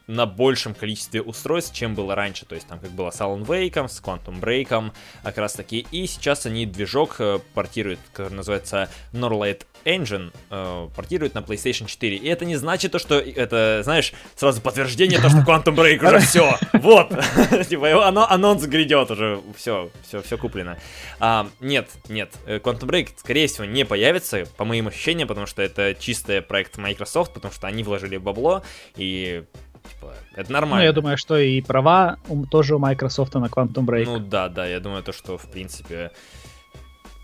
[0.06, 2.46] на большем количестве устройств, чем было раньше.
[2.46, 5.86] То есть там как было с Alan Wake, с Quantum Break, как раз таки.
[5.90, 12.16] И сейчас они движок э, портируют, который называется Norlight Engine, э, портируют на PlayStation 4.
[12.16, 16.18] И это не значит то, что это, знаешь, сразу подтверждение то, что Quantum Break уже
[16.20, 16.58] все.
[16.72, 17.08] Вот.
[17.68, 19.40] Типа оно, анонс грядет уже.
[19.56, 20.78] Все, все, все куплено.
[21.20, 22.32] А, нет, нет.
[22.46, 26.76] Э, Quantum Break, скорее всего, не появится, по моим ощущениям, потому что это чистый проект
[26.76, 28.62] Microsoft, потому что они вложили бабло,
[28.96, 29.44] и
[29.88, 30.78] Типа, это нормально.
[30.78, 32.18] Ну, я думаю, что и права
[32.50, 34.04] тоже у Microsoft на Quantum Break.
[34.04, 36.10] Ну да, да, я думаю, то, что в принципе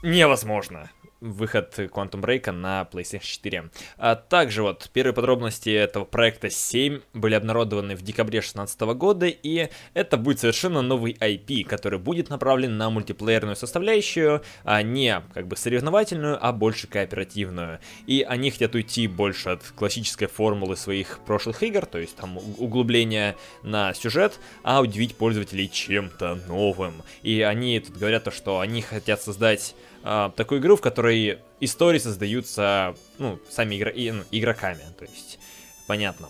[0.03, 3.71] невозможно выход Quantum Break на PlayStation 4.
[3.99, 9.69] А также вот первые подробности этого проекта 7 были обнародованы в декабре 2016 года, и
[9.95, 15.57] это будет совершенно новый IP, который будет направлен на мультиплеерную составляющую, а не как бы
[15.57, 17.81] соревновательную, а больше кооперативную.
[18.07, 23.37] И они хотят уйти больше от классической формулы своих прошлых игр, то есть там углубление
[23.63, 27.03] на сюжет, а удивить пользователей чем-то новым.
[27.23, 31.99] И они тут говорят то, что они хотят создать а, такую игру, в которой истории
[31.99, 33.91] создаются, ну, сами игра...
[33.91, 35.39] и, ну, игроками, то есть,
[35.87, 36.29] понятно.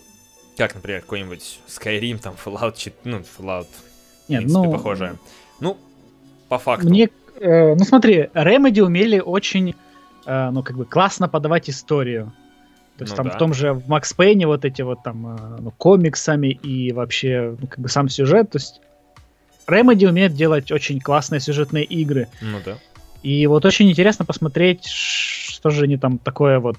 [0.57, 3.67] Как, например, какой-нибудь Skyrim, там, Fallout 4, ну, Fallout,
[4.27, 5.15] Нет, в принципе, ну, похожее.
[5.59, 5.77] Ну,
[6.49, 6.89] по факту.
[6.89, 9.75] Мне, э, ну, смотри, Remedy умели очень,
[10.25, 12.33] э, ну, как бы, классно подавать историю.
[12.97, 13.35] То есть ну, там да.
[13.35, 17.55] в том же в Макс Пейне вот эти вот там э, ну, комиксами и вообще
[17.59, 18.51] ну, как бы сам сюжет.
[18.51, 18.79] То есть
[19.65, 22.27] Remedy умеет делать очень классные сюжетные игры.
[22.41, 22.77] Ну да.
[23.23, 26.77] И вот очень интересно посмотреть, что же они там такое вот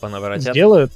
[0.00, 0.52] Понаворотят.
[0.52, 0.92] сделают.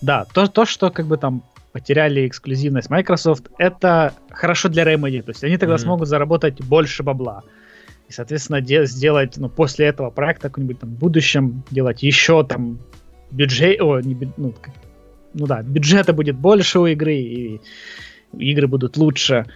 [0.00, 5.22] Да, то, то, что как бы там потеряли эксклюзивность Microsoft, это хорошо для Remedy.
[5.22, 5.78] То есть они тогда mm-hmm.
[5.78, 7.42] смогут заработать больше бабла.
[8.08, 12.78] И, соответственно, де- сделать, ну, после этого проекта какой-нибудь там в будущем, делать еще там
[13.30, 14.54] бюджет, о, не, ну,
[15.34, 17.60] ну да, бюджета будет больше у игры, и
[18.38, 19.46] игры будут лучше.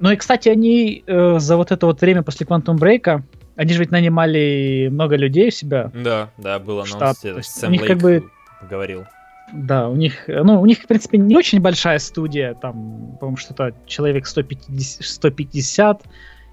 [0.00, 3.22] Ну и, кстати, они э, за вот это вот время после Quantum Break
[3.58, 5.90] они же ведь нанимали много людей у себя.
[5.92, 7.18] Да, да, было анонс.
[7.18, 8.30] Сэм у них как бы
[8.70, 9.04] говорил.
[9.52, 13.74] Да, у них, ну, у них, в принципе, не очень большая студия, там, по-моему, что-то
[13.86, 16.02] человек 150, 150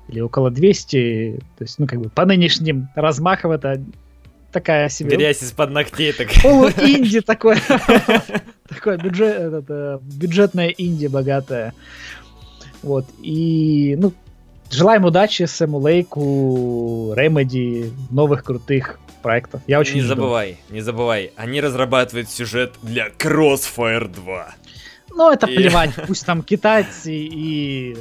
[0.08, 3.84] или около 200, то есть, ну, как бы, по нынешним размахам это
[4.52, 5.16] такая себе...
[5.16, 6.42] Грязь из-под ногтей такая.
[6.42, 7.60] Полу-инди такое.
[8.68, 11.74] Такое э, бюджетное инди богатое.
[12.82, 14.12] Вот, и, ну,
[14.76, 19.62] Желаем удачи Сэму Лейку, Ремеди, новых крутых проектов.
[19.68, 20.10] Я очень Не жду.
[20.10, 24.56] забывай, не забывай, они разрабатывают сюжет для Crossfire 2.
[25.12, 25.56] Ну, это и...
[25.56, 27.96] плевать, пусть там китайцы и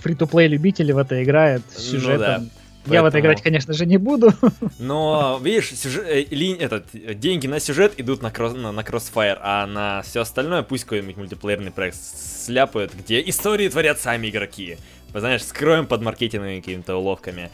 [0.00, 2.44] фри-то-плей любители в это играют с сюжетом.
[2.44, 2.50] Ну, да.
[2.84, 2.94] Поэтому...
[2.94, 4.32] Я в это играть, конечно же, не буду.
[4.78, 6.86] Но, видишь, сюжет, э, ли, этот,
[7.18, 11.16] деньги на сюжет идут на, кросс, на, на Crossfire, а на все остальное пусть какой-нибудь
[11.16, 14.78] мультиплеерный проект сляпают, где истории творят сами игроки
[15.20, 17.50] знаешь, скроем под маркетинговыми какими-то уловками.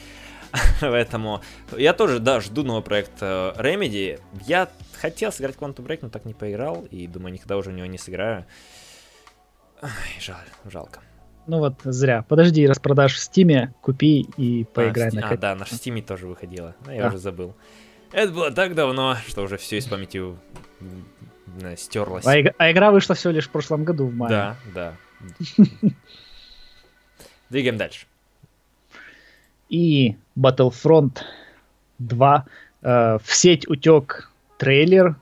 [0.81, 1.43] Поэтому
[1.77, 4.21] я тоже, да, жду новый проект э, Remedy.
[4.47, 4.69] Я
[5.01, 7.99] хотел сыграть Quantum Break, но так не поиграл, и думаю, никогда уже в него не
[7.99, 8.47] сыграю.
[10.21, 11.01] Жаль, жалко.
[11.47, 12.25] Ну вот, зря.
[12.29, 16.75] Подожди, распродаж в Стиме, купи и поиграй а, на А, да, наш Стиме тоже выходила.
[16.85, 17.09] Но я да.
[17.09, 17.55] уже забыл.
[18.13, 20.23] Это было так давно, что уже все из памяти
[21.77, 22.27] стерлось.
[22.27, 24.31] А, а игра вышла всего лишь в прошлом году, в мае.
[24.31, 24.97] Да, да.
[27.51, 28.07] Двигаем дальше.
[29.69, 31.19] И Battlefront
[31.99, 32.47] 2
[32.83, 35.17] э, в сеть утек трейлер.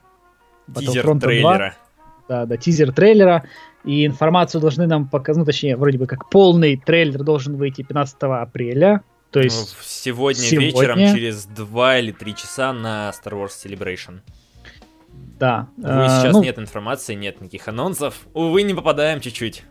[0.74, 1.56] Тизер трейлера.
[1.56, 1.74] 2.
[2.28, 3.44] Да, да, тизер трейлера.
[3.84, 8.16] И информацию должны нам показать, ну, точнее, вроде бы как полный трейлер должен выйти 15
[8.22, 9.02] апреля.
[9.30, 14.20] То есть ну, сегодня, сегодня вечером через 2 или 3 часа на Star Wars Celebration.
[15.38, 15.68] Да.
[15.76, 16.42] Увы, сейчас ну...
[16.42, 18.26] нет информации, нет никаких анонсов.
[18.34, 19.64] Увы, не попадаем чуть-чуть.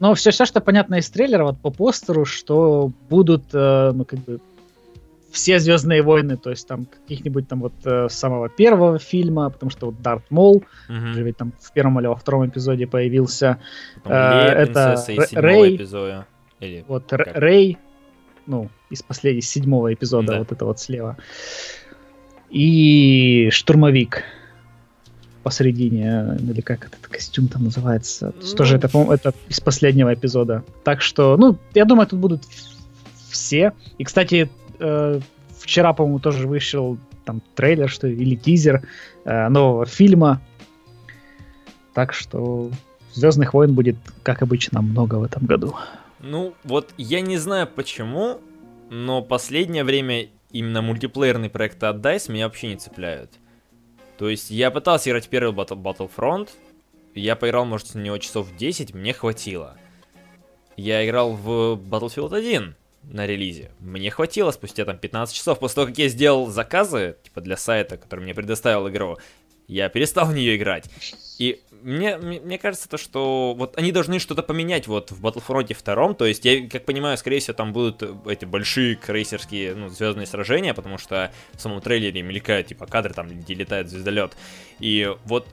[0.00, 4.18] Но все, все, что понятно из трейлера, вот по постеру, что будут, э, ну, как
[4.20, 4.40] бы,
[5.32, 9.86] все Звездные войны, то есть там каких-нибудь там вот э, самого первого фильма, потому что
[9.86, 13.58] вот Дарт Мол, mm же ведь там в первом или во втором эпизоде появился.
[14.02, 15.76] Потом э, это Рэй.
[15.76, 16.26] Эпизода.
[16.60, 17.34] Или вот как?
[17.34, 17.78] Рэй,
[18.46, 20.38] ну, из последнего, седьмого эпизода, да.
[20.40, 21.16] вот это вот слева.
[22.50, 24.24] И штурмовик
[25.42, 28.32] посередине, или как этот костюм там называется.
[28.40, 28.56] Ну...
[28.56, 30.64] Тоже это, по-моему, это из последнего эпизода.
[30.84, 32.42] Так что, ну, я думаю, тут будут
[33.30, 33.72] все.
[33.98, 35.20] И, кстати, э,
[35.58, 38.86] вчера, по-моему, тоже вышел там трейлер, что или тизер
[39.24, 40.40] э, нового фильма.
[41.94, 42.70] Так что
[43.14, 45.74] Звездных войн будет, как обычно, много в этом году.
[46.20, 48.40] Ну, вот я не знаю почему,
[48.90, 53.30] но последнее время именно мультиплеерные проекты от DICE меня вообще не цепляют.
[54.22, 56.50] То есть я пытался играть первый Battle Battlefront,
[57.12, 59.76] я поиграл, может, в него часов 10, мне хватило.
[60.76, 63.72] Я играл в Battlefield 1 на релизе.
[63.80, 67.96] Мне хватило спустя там 15 часов после того, как я сделал заказы, типа для сайта,
[67.96, 69.18] который мне предоставил игру,
[69.72, 70.88] я перестал в нее играть.
[71.38, 76.14] И мне, мне кажется, то, что вот они должны что-то поменять вот в Battlefront 2,
[76.14, 80.74] то есть я, как понимаю, скорее всего, там будут эти большие крейсерские, ну, звездные сражения,
[80.74, 84.36] потому что в самом трейлере мелькают, типа, кадры там, где летает звездолет.
[84.78, 85.46] И вот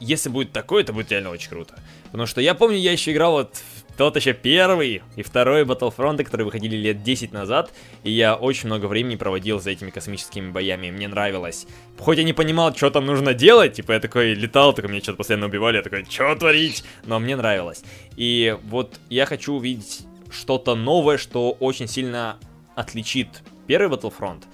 [0.00, 1.78] если будет такое, это будет реально очень круто.
[2.04, 3.62] Потому что я помню, я еще играл вот
[4.00, 7.70] тот еще первый и второй Battlefront, которые выходили лет 10 назад,
[8.02, 11.66] и я очень много времени проводил за этими космическими боями, мне нравилось.
[11.98, 15.18] Хоть я не понимал, что там нужно делать, типа я такой летал, только меня что-то
[15.18, 16.82] постоянно убивали, я такой, что творить?
[17.04, 17.84] Но мне нравилось.
[18.16, 22.38] И вот я хочу увидеть что-то новое, что очень сильно
[22.76, 24.44] отличит первый Battlefront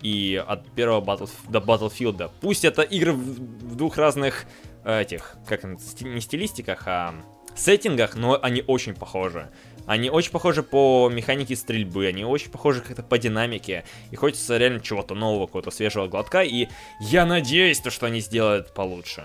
[0.00, 2.30] и от первого Battle, до Battlefield.
[2.40, 4.46] Пусть это игры в, в двух разных
[4.82, 7.14] этих, как не стилистиках, а
[7.56, 9.48] сеттингах, но они очень похожи.
[9.86, 13.84] Они очень похожи по механике стрельбы, они очень похожи как-то по динамике.
[14.10, 16.42] И хочется реально чего-то нового, какого-то свежего глотка.
[16.42, 16.68] И
[17.00, 19.24] я надеюсь, то, что они сделают получше.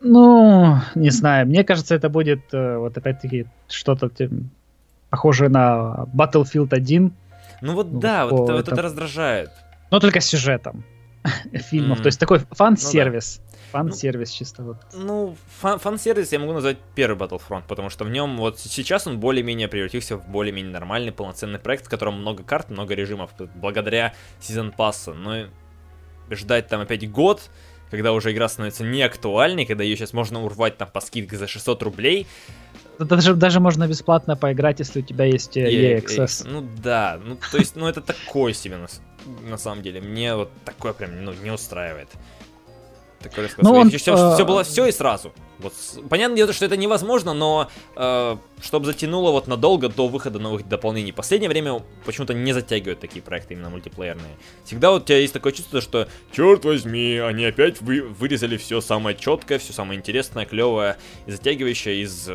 [0.00, 1.46] Ну, не знаю.
[1.46, 4.10] Мне кажется, это будет э, вот опять-таки что-то
[5.10, 7.12] похожее на Battlefield 1.
[7.60, 9.50] Ну вот ну, да, вот это, вот это раздражает.
[9.90, 10.84] Но только сюжетом
[11.52, 11.98] фильмов.
[11.98, 12.02] Mm.
[12.02, 13.40] То есть такой фан-сервис.
[13.40, 13.49] Ну, да.
[13.72, 14.76] Фан-сервис ну, чисто вот.
[14.92, 19.18] Ну, фан- фан-сервис я могу назвать первый Battlefront, потому что в нем вот сейчас он
[19.20, 24.72] более-менее превратился в более-менее нормальный, полноценный проект, в котором много карт, много режимов, благодаря сезон
[24.72, 25.14] пасса.
[25.14, 25.46] Но
[26.30, 27.50] ждать там опять год,
[27.90, 31.46] когда уже игра становится не актуальной, когда ее сейчас можно урвать там по скидке за
[31.46, 32.26] 600 рублей,
[33.04, 36.46] даже, даже можно бесплатно поиграть, если у тебя есть EA Access.
[36.46, 38.88] Ну да, ну то есть, ну это такое себе на,
[39.48, 40.00] на самом деле.
[40.00, 42.08] Мне вот такое прям ну, не устраивает.
[43.22, 44.34] Такое ну, он, все, э...
[44.34, 45.32] все было все и сразу.
[45.58, 45.74] Вот,
[46.08, 51.12] понятное дело, что это невозможно, но э, чтобы затянуло вот надолго до выхода новых дополнений.
[51.12, 54.36] Последнее время почему-то не затягивают такие проекты именно мультиплеерные.
[54.64, 58.80] Всегда вот у тебя есть такое чувство, что черт возьми, они опять вы, вырезали все
[58.80, 62.30] самое четкое, все самое интересное, клевое и затягивающее из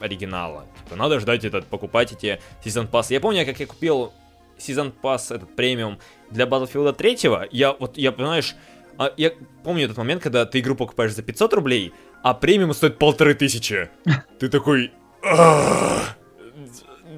[0.00, 0.66] оригинала.
[0.84, 3.14] Типа, надо ждать этот, покупать эти сезон пассы.
[3.14, 4.12] Я помню, как я купил
[4.58, 5.98] сезон пасс, этот премиум
[6.30, 7.18] для Battlefield 3,
[7.52, 8.56] я вот, я, понимаешь,
[8.98, 9.32] а я
[9.62, 13.88] помню этот момент, когда ты игру покупаешь за 500 рублей, а премиум стоит полторы тысячи.
[14.38, 14.92] Ты такой...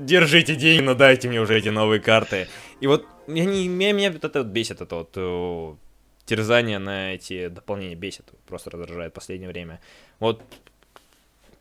[0.00, 2.48] Держите деньги, но дайте мне уже эти новые карты.
[2.80, 5.76] И вот я не, меня, меня вот это вот бесит, это вот о,
[6.24, 9.80] терзание на эти дополнения бесит, просто раздражает в последнее время.
[10.20, 10.42] Вот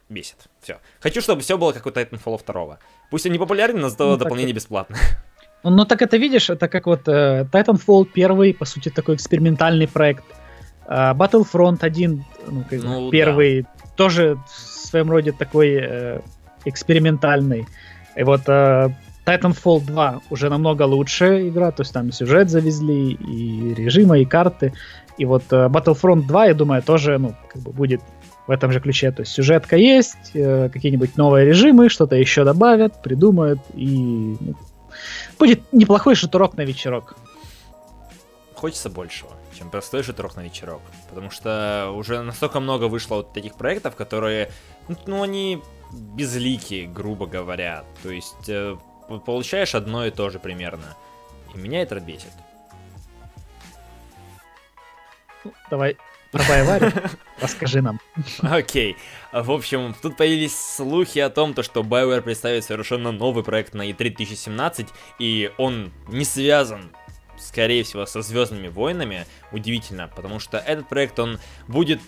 [0.10, 0.38] бесит.
[0.62, 0.80] Все.
[1.00, 2.80] Хочу, чтобы все было как у Titanfall 2.
[3.12, 4.98] Пусть они популярны, но зато ну, дополнение бесплатно.
[5.64, 9.88] Ну, ну, так это видишь, это как вот э, Titanfall первый, по сути, такой экспериментальный
[9.88, 10.24] проект.
[10.88, 13.70] Э, Battlefront 1, ну, как ну, первый, да.
[13.96, 16.20] тоже в своем роде такой э,
[16.66, 17.66] экспериментальный.
[18.16, 18.90] И вот э,
[19.26, 24.74] Titanfall 2 уже намного лучше игра, то есть там сюжет завезли, и режимы, и карты.
[25.18, 28.02] И вот э, Battlefront 2, я думаю, тоже, ну, как бы будет
[28.48, 29.12] в этом же ключе.
[29.12, 34.56] То есть сюжетка есть, э, какие-нибудь новые режимы, что-то еще добавят, придумают, и ну,
[35.38, 37.16] Будет неплохой шатурок на вечерок.
[38.56, 40.82] Хочется большего, чем простой шатурок на вечерок.
[41.10, 44.52] Потому что уже настолько много вышло вот таких проектов, которые,
[45.06, 47.84] ну, они безликие, грубо говоря.
[48.04, 48.76] То есть э,
[49.26, 50.98] получаешь одно и то же примерно.
[51.54, 52.34] И меня это бесит.
[55.70, 55.98] Давай
[56.38, 56.94] про Байвари.
[57.42, 58.00] Расскажи нам.
[58.42, 58.96] Окей.
[59.32, 59.44] Okay.
[59.44, 63.90] В общем, тут появились слухи о том, то, что BioWare представит совершенно новый проект на
[63.90, 64.88] E3 2017,
[65.20, 66.92] и он не связан
[67.40, 69.28] скорее всего, со Звездными войнами.
[69.52, 72.02] Удивительно, потому что этот проект, он будет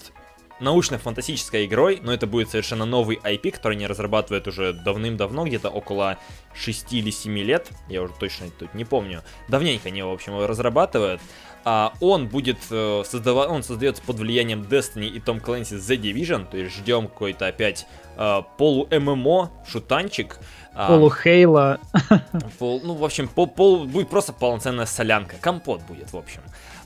[0.59, 6.17] научно-фантастической игрой, но это будет совершенно новый IP, который они разрабатывают уже давным-давно, где-то около
[6.53, 9.23] 6 или 7 лет, я уже точно тут не помню.
[9.47, 11.21] Давненько они, в общем, разрабатывают.
[11.66, 16.49] А он будет э, создавать, он создается под влиянием Destiny и Tom Clancy's The Division,
[16.49, 17.86] то есть ждем какой-то опять
[18.18, 20.39] э, полу-ММО, шутанчик.
[20.74, 21.80] А, полу Хейла.
[22.60, 25.36] Пол, ну, в общем, пол, пол, будет просто полноценная солянка.
[25.41, 26.41] Компот будет, в общем.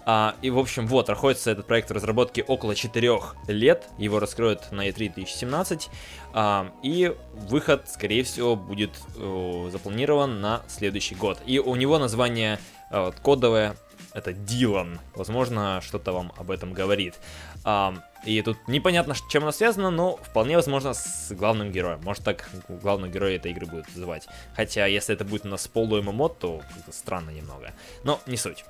[0.06, 3.88] А, и, в общем, вот, находится этот проект в разработке около 4 лет.
[3.98, 5.90] Его раскроют на E3 2017.
[6.34, 11.40] А, и выход, скорее всего, будет э, запланирован на следующий год.
[11.46, 12.60] И у него название
[12.92, 13.76] э, кодовое
[14.14, 15.00] это Дилан.
[15.16, 17.16] Возможно, что-то вам об этом говорит.
[17.64, 17.96] А,
[18.26, 22.02] и тут непонятно, чем оно связано, но вполне возможно с главным героем.
[22.04, 24.28] Может так главного героя этой игры будет называть.
[24.56, 26.62] Хотя, если это будет у нас полу ММО, то
[26.92, 27.74] странно немного.
[28.04, 28.66] Но не суть.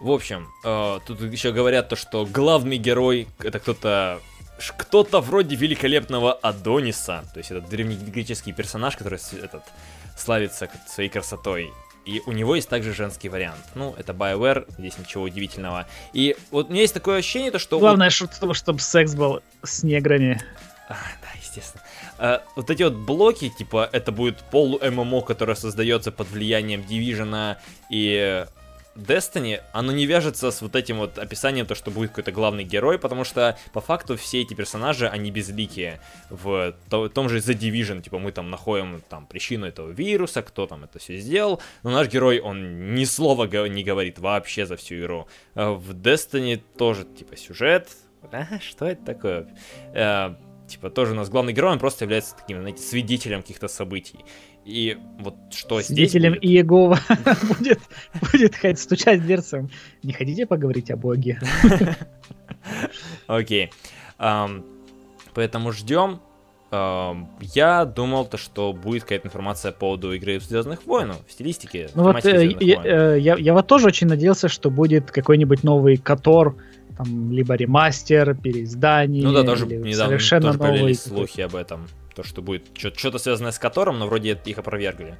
[0.00, 4.20] В общем, э, тут еще говорят то, что главный герой это кто-то
[4.76, 9.64] кто-то вроде великолепного Адониса, то есть это древнегреческий персонаж, который этот
[10.16, 11.72] славится своей красотой.
[12.04, 13.64] И у него есть также женский вариант.
[13.74, 15.86] Ну, это BioWare, здесь ничего удивительного.
[16.12, 17.78] И вот у меня есть такое ощущение, то, что...
[17.78, 20.40] Главное, чтобы, чтобы секс был с неграми.
[20.88, 21.82] А, да, естественно.
[22.18, 27.56] А, вот эти вот блоки, типа, это будет полу-ММО, которое создается под влиянием Division
[27.88, 28.46] и
[28.96, 32.98] Destiny, оно не вяжется с вот этим вот описанием, то, что будет какой-то главный герой,
[32.98, 36.00] потому что по факту все эти персонажи, они безликие.
[36.30, 40.66] В то, том же The Division, типа мы там находим там причину этого вируса, кто
[40.66, 44.96] там это все сделал, но наш герой, он ни слова не говорит вообще за всю
[44.96, 45.26] игру.
[45.54, 47.88] А в Destiny тоже, типа, сюжет,
[48.32, 49.48] а, что это такое?
[49.92, 50.34] Э,
[50.68, 54.24] типа, тоже у нас главный герой, он просто является таким, знаете, свидетелем каких-то событий.
[54.64, 56.50] И вот что Свидетелем здесь будет...
[56.50, 56.98] Иегова
[57.58, 57.80] будет,
[58.32, 59.70] будет ходить, стучать дверцам.
[60.02, 61.38] Не хотите поговорить о Боге?
[63.26, 63.70] Окей.
[64.16, 66.20] Поэтому ждем.
[66.70, 71.88] Я думал, то, что будет какая-то информация по поводу игры Звездных войн, в стилистике.
[71.94, 75.98] Ну вот э, я, э, я, я вот тоже очень надеялся, что будет какой-нибудь новый
[75.98, 76.56] Котор,
[76.96, 79.22] там, либо ремастер, переиздание.
[79.22, 80.94] Ну да, тоже недавно совершенно тоже новый.
[80.94, 81.86] слухи об этом.
[82.14, 85.16] То, что будет что-то связанное с которым, но вроде их опровергли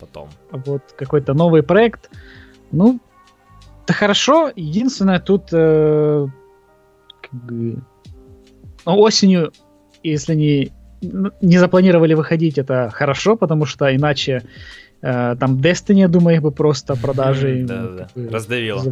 [0.00, 0.28] потом.
[0.50, 2.10] Вот какой-то новый проект.
[2.72, 3.00] Ну,
[3.84, 4.50] это хорошо.
[4.56, 6.26] Единственное, тут э,
[7.20, 7.82] как бы,
[8.86, 9.52] ну, осенью,
[10.02, 10.72] если не,
[11.42, 14.42] не запланировали выходить, это хорошо, потому что иначе
[15.02, 18.82] э, там Destiny, я думаю, их бы просто продажи да, да, раздавило.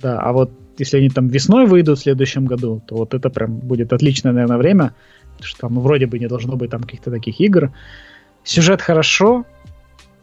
[0.00, 3.56] Да, а вот если они там весной выйдут в следующем году, то вот это прям
[3.56, 4.92] будет отличное, наверное, время
[5.40, 7.72] что там вроде бы не должно быть там каких-то таких игр.
[8.44, 9.44] Сюжет хорошо,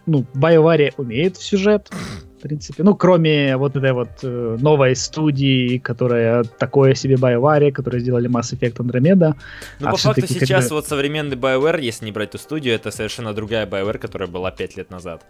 [0.05, 2.84] ну, BioWare умеет в сюжет, в принципе.
[2.84, 8.53] Ну, кроме вот этой вот э, новой студии, которая такое себе BioWare, которая сделали Mass
[8.53, 9.36] Effect Andromeda.
[9.80, 10.76] Ну, а по факту сейчас когда...
[10.76, 14.78] вот современный BioWare, если не брать ту студию, это совершенно другая BioWare, которая была 5
[14.78, 15.24] лет назад,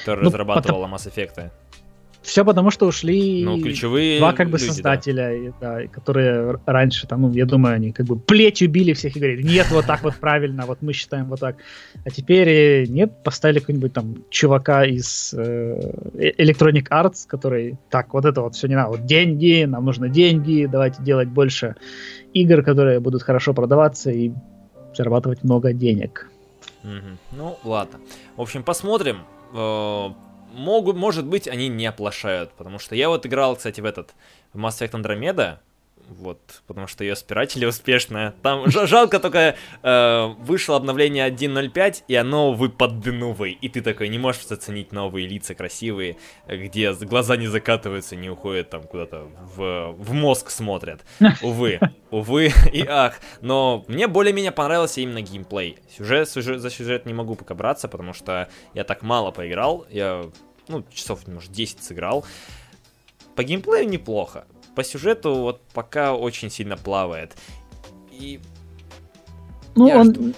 [0.00, 0.94] которая ну, разрабатывала потом...
[0.94, 1.50] Mass Effect.
[2.22, 5.80] Все потому, что ушли ну, ключевые два как бы люди, создателя, да.
[5.80, 9.42] Да, которые раньше там, ну, я думаю, они как бы плетью били всех и говорили,
[9.42, 11.56] нет, вот так вот правильно, вот мы считаем вот так.
[12.04, 15.80] А теперь э, нет, поставили какой-нибудь там чувака из э,
[16.14, 20.08] э, Electronic Arts, который, так, вот это вот все не надо, вот деньги, нам нужно
[20.08, 21.74] деньги, давайте делать больше
[22.32, 24.30] игр, которые будут хорошо продаваться и
[24.94, 26.30] зарабатывать много денег.
[26.84, 27.16] Mm-hmm.
[27.32, 27.98] Ну, ладно.
[28.36, 29.18] В общем, посмотрим
[29.54, 30.08] э,
[30.52, 34.14] могут, может быть, они не оплошают, потому что я вот играл, кстати, в этот
[34.52, 35.58] в Mass Effect Andromeda,
[36.12, 38.34] вот, потому что ее спиратели успешно.
[38.42, 44.08] Там жалко только э, вышло обновление 1.05, и оно вы под новый, и ты такой
[44.08, 49.94] не можешь заценить новые лица красивые, где глаза не закатываются, не уходят там куда-то в,
[49.98, 51.04] в мозг смотрят.
[51.42, 53.14] Увы, увы и ах.
[53.40, 55.78] Но мне более-менее понравился именно геймплей.
[55.96, 59.86] Сюжет, сюжет, за сюжет не могу пока браться, потому что я так мало поиграл.
[59.90, 60.24] Я,
[60.68, 62.24] ну, часов, может, 10 сыграл.
[63.34, 64.44] По геймплею неплохо
[64.74, 67.32] по сюжету вот пока очень сильно плавает.
[68.10, 68.40] И...
[69.74, 70.32] Ну, Я он жду.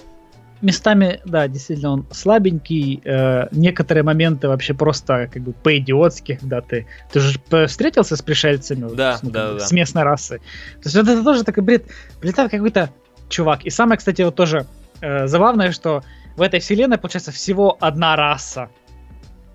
[0.61, 3.01] местами, да, действительно, он слабенький.
[3.03, 6.87] Э, некоторые моменты вообще просто как бы по-идиотски, когда ты...
[7.11, 8.93] Ты же встретился с пришельцами?
[8.95, 9.59] Да, вот, да, да.
[9.59, 10.39] С местной расы.
[10.81, 11.85] То есть вот это тоже такой бред.
[12.19, 12.89] Прилетает какой-то
[13.29, 13.65] чувак.
[13.65, 14.65] И самое, кстати, вот тоже
[15.01, 16.03] э, забавное, что
[16.37, 18.69] в этой вселенной, получается, всего одна раса.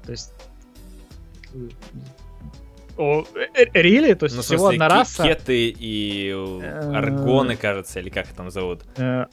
[0.04, 0.32] То есть
[3.00, 3.24] О,
[3.72, 4.12] рили?
[4.12, 5.22] То есть ну, всего одна раса?
[5.22, 6.30] кеты и
[6.92, 8.82] аргоны, кажется, или как их там зовут?
[8.98, 9.26] А,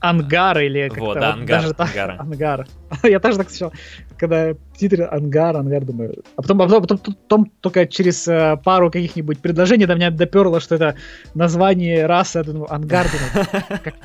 [0.00, 1.04] ангар или как-то.
[1.04, 1.62] Вот, да, ангар.
[1.62, 2.66] Даже так, ангар.
[3.02, 3.72] Я тоже так сначала,
[4.18, 6.24] когда титры ангар, ангар, думаю.
[6.36, 10.60] А потом, а потом, потом, потом только через э, пару каких-нибудь предложений до меня доперло,
[10.60, 10.96] что это
[11.34, 12.38] название расы.
[12.38, 13.48] Я думаю, ангар, думаю,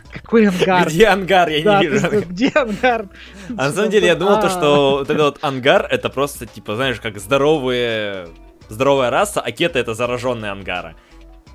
[0.13, 0.87] какой ангар?
[0.87, 1.49] Где ангар?
[1.49, 2.07] Я не вижу.
[2.29, 3.09] Где ангар?
[3.57, 6.75] А на самом деле я думал, то, что вот этот вот ангар, это просто, типа,
[6.75, 8.27] знаешь, как здоровые
[8.71, 10.95] здоровая раса, а кеты это зараженные ангары.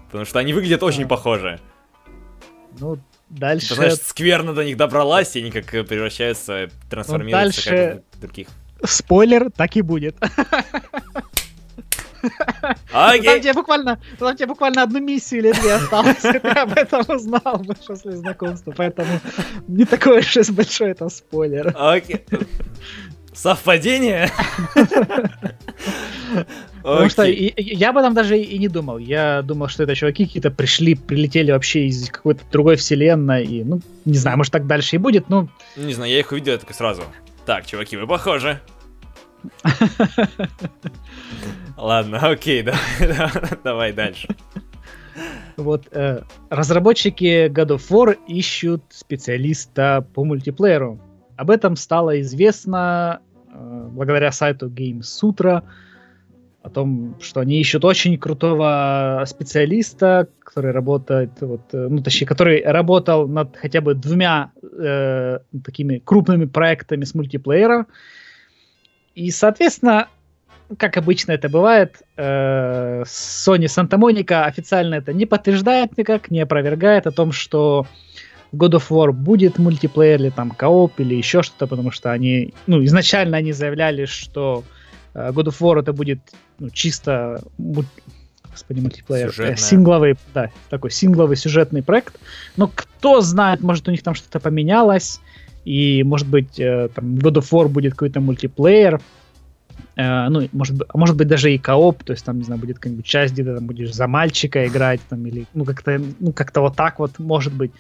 [0.06, 1.60] Потому что они выглядят очень похожи.
[2.78, 2.98] Ну,
[3.28, 3.70] дальше...
[3.70, 7.94] Ты знаешь, скверно до них добралась, и они как превращаются, трансформируются ну, дальше...
[7.94, 8.48] как в других.
[8.84, 10.16] Спойлер, так и будет.
[12.92, 13.22] Окей.
[13.22, 17.04] Там тебе буквально, там тебе буквально одну миссию или две осталось, и ты об этом
[17.08, 19.20] узнал после знакомства, поэтому
[19.68, 21.74] не такой уж и большой это спойлер.
[21.76, 22.24] Окей.
[23.32, 24.30] Совпадение?
[26.86, 28.98] Потому что я об этом даже и не думал.
[28.98, 33.44] Я думал, что это чуваки какие-то пришли, прилетели вообще из какой-то другой вселенной.
[33.44, 35.48] И, ну, не знаю, может так дальше и будет, но...
[35.74, 37.02] Не знаю, я их увидел я только сразу.
[37.44, 38.60] Так, чуваки, вы похожи.
[41.76, 42.62] Ладно, окей,
[43.00, 43.30] давай,
[43.64, 44.28] давай дальше.
[45.56, 51.00] Вот э, разработчики God of War ищут специалиста по мультиплееру.
[51.36, 53.22] Об этом стало известно
[53.52, 55.64] э, благодаря сайту Games Sutra,
[56.66, 62.60] о том, что они ищут очень крутого специалиста, который работает, вот, э, ну, точнее, который
[62.64, 67.86] работал над хотя бы двумя э, такими крупными проектами с мультиплеера.
[69.14, 70.08] И, соответственно,
[70.76, 77.06] как обычно это бывает, э, Sony Santa Monica официально это не подтверждает никак, не опровергает
[77.06, 77.86] о том, что
[78.50, 82.54] в God of War будет мультиплеер или там кооп или еще что-то, потому что они,
[82.66, 84.64] ну, изначально они заявляли, что
[85.16, 86.20] God of War это будет
[86.58, 87.42] ну, чисто
[88.56, 89.28] господи, мультиплеер.
[89.30, 89.56] Сюжетная.
[89.56, 92.18] Сингловый, да, такой сингловый сюжетный проект.
[92.56, 95.20] Но кто знает, может у них там что-то поменялось,
[95.66, 99.00] и может быть э, там God of War будет какой-то мультиплеер,
[99.96, 102.76] э, ну, может, а может быть даже и кооп, то есть там, не знаю, будет
[102.76, 106.60] какая-нибудь часть, где ты там будешь за мальчика играть, там, или, ну, как-то, ну, как-то
[106.62, 107.72] вот так вот, может быть.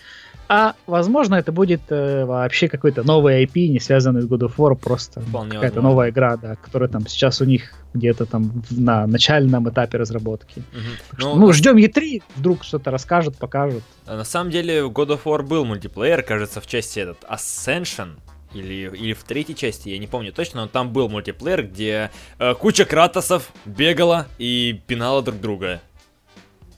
[0.48, 4.76] А возможно, это будет э, вообще какой-то новый IP, не связанный с God of War,
[4.76, 9.98] просто какая-то новая игра, да, которая там сейчас у них где-то там на начальном этапе
[9.98, 10.58] разработки.
[10.58, 11.18] Угу.
[11.18, 13.82] Что, ну, ну, ждем E3, вдруг что-то расскажут, покажут.
[14.06, 18.10] На самом деле в God of War был мультиплеер, кажется, в части этот Ascension,
[18.54, 22.54] или, или в третьей части, я не помню точно, но там был мультиплеер, где э,
[22.54, 25.80] куча кратосов бегала и пинала друг друга.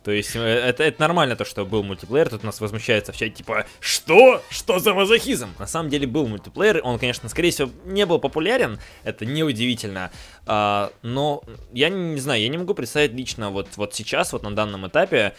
[0.09, 3.35] То есть э, это, это нормально, то, что был мультиплеер, тут нас возмущается в чате,
[3.35, 4.43] типа, что?
[4.49, 5.51] Что за мазохизм?
[5.59, 10.11] На самом деле был мультиплеер, он, конечно, скорее всего, не был популярен, это неудивительно,
[10.47, 11.43] а, но
[11.75, 15.35] я не знаю, я не могу представить лично вот, вот сейчас, вот на данном этапе,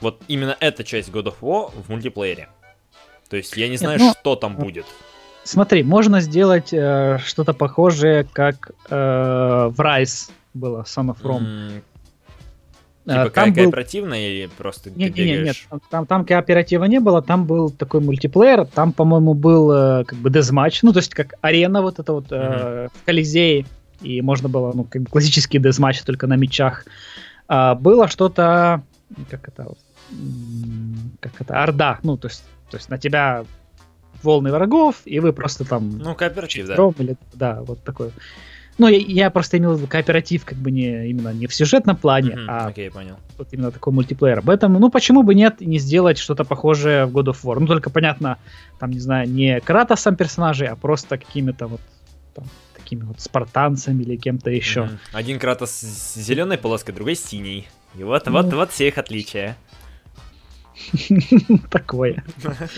[0.00, 2.48] вот именно эта часть God of War в мультиплеере.
[3.28, 4.86] То есть я не знаю, Нет, ну, что там будет.
[5.44, 11.42] Смотри, можно сделать э, что-то похожее, как э, в Rise было Son of Rome.
[11.42, 11.82] Mm,
[13.10, 14.16] Типа а, там кооперативно был...
[14.18, 18.00] или просто нет, ты нет, нет, нет, там, там кооператива не было, там был такой
[18.00, 22.12] мультиплеер, там, по-моему, был э, как бы дезматч, ну, то есть как арена вот это
[22.12, 22.84] вот mm-hmm.
[22.84, 23.66] э, в Колизее,
[24.00, 26.84] и можно было, ну, как бы классический дезматч только на мечах.
[27.48, 28.84] А, было что-то,
[29.28, 29.72] как это,
[31.18, 33.44] как это, орда, ну, то есть, то есть на тебя
[34.22, 35.98] волны врагов, и вы просто там...
[35.98, 36.76] Ну, кооператив, да.
[36.98, 38.12] Или, да, вот такой.
[38.80, 41.96] Ну, я, я просто имел в виду кооператив, как бы не именно не в сюжетном
[41.98, 43.18] плане, mm-hmm, а okay, понял.
[43.36, 44.40] вот именно такой мультиплеер.
[44.40, 47.58] Поэтому, ну, почему бы нет не сделать что-то похожее в God of War?
[47.60, 48.38] Ну, только понятно,
[48.78, 51.82] там, не знаю, не Кратосом персонажей, а просто какими-то вот
[52.34, 54.80] там, такими вот спартанцами или кем-то еще.
[54.80, 54.98] Mm-hmm.
[55.12, 57.68] Один Кратос с зеленой полоской, другой с синей.
[57.98, 58.32] И вот, ну...
[58.32, 59.58] вот, вот все их отличия.
[61.70, 62.24] Такое.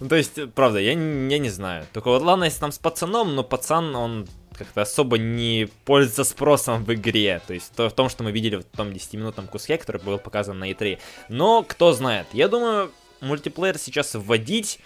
[0.00, 1.84] Ну, то есть, правда, я, я не знаю.
[1.92, 6.84] Только вот ладно, если там с пацаном, но пацан, он как-то особо не пользуется спросом
[6.84, 7.40] в игре.
[7.46, 10.58] То есть то, в том, что мы видели в том 10-минутном куске, который был показан
[10.58, 10.98] на E3.
[11.28, 12.26] Но кто знает.
[12.32, 14.80] Я думаю, мультиплеер сейчас вводить,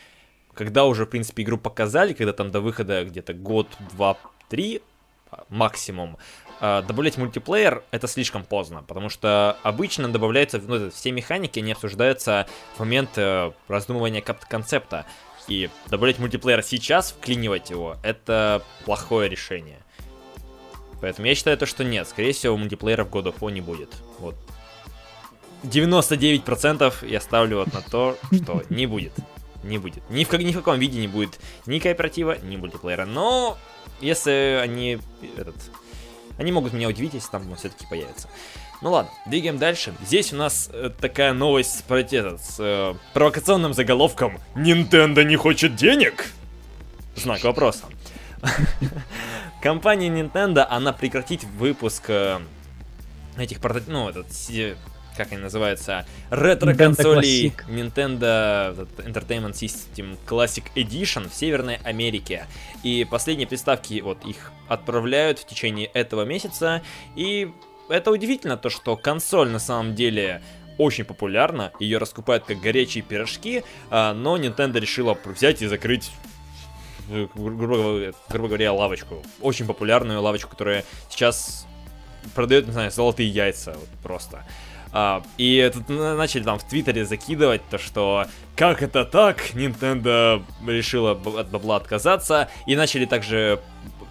[0.54, 4.16] когда уже, в принципе, игру показали, когда там до выхода где-то год, два,
[4.48, 4.82] три
[5.48, 6.16] максимум,
[6.60, 12.46] а, добавлять мультиплеер это слишком поздно, потому что обычно добавляются, ну, все механики, они обсуждаются
[12.76, 15.04] в момент э, раздумывания концепта.
[15.48, 19.78] И добавлять мультиплеер сейчас, вклинивать его, это плохое решение.
[21.00, 22.08] Поэтому я считаю то, что нет.
[22.08, 23.90] Скорее всего, мультиплеера в God of War не будет.
[24.18, 24.34] Вот.
[25.62, 29.12] 99% я ставлю вот на то, что не будет.
[29.62, 30.08] Не будет.
[30.10, 33.04] Ни в, ни в каком виде не будет ни кооператива, ни мультиплеера.
[33.04, 33.58] Но
[34.00, 34.98] если они...
[35.36, 35.56] Этот,
[36.38, 38.28] они могут меня удивить, если там все-таки появится.
[38.82, 39.94] Ну ладно, двигаем дальше.
[40.04, 45.76] Здесь у нас э, такая новость про этот, с э, провокационным заголовком «Nintendo не хочет
[45.76, 46.26] денег?»
[47.14, 47.86] Знак вопроса.
[49.62, 52.38] Компания Nintendo, она прекратит выпуск э,
[53.38, 54.26] этих портативных, ну, этот,
[55.16, 62.46] как они называются, ретро-консолей Nintendo Entertainment System Classic Edition в Северной Америке.
[62.82, 66.82] И последние приставки, вот, их отправляют в течение этого месяца,
[67.14, 67.50] и
[67.88, 70.42] это удивительно, то что консоль на самом деле
[70.78, 76.10] очень популярна, ее раскупают как горячие пирожки, а, но Nintendo решила взять и закрыть
[77.08, 79.22] э, грубо, грубо говоря, лавочку.
[79.40, 81.66] Очень популярную лавочку, которая сейчас
[82.34, 83.72] продает, не знаю, золотые яйца.
[83.72, 84.44] Вот просто.
[84.92, 88.26] А, и тут начали там в Твиттере закидывать то, что
[88.56, 93.60] как это так, Nintendo решила от бабла отказаться, и начали также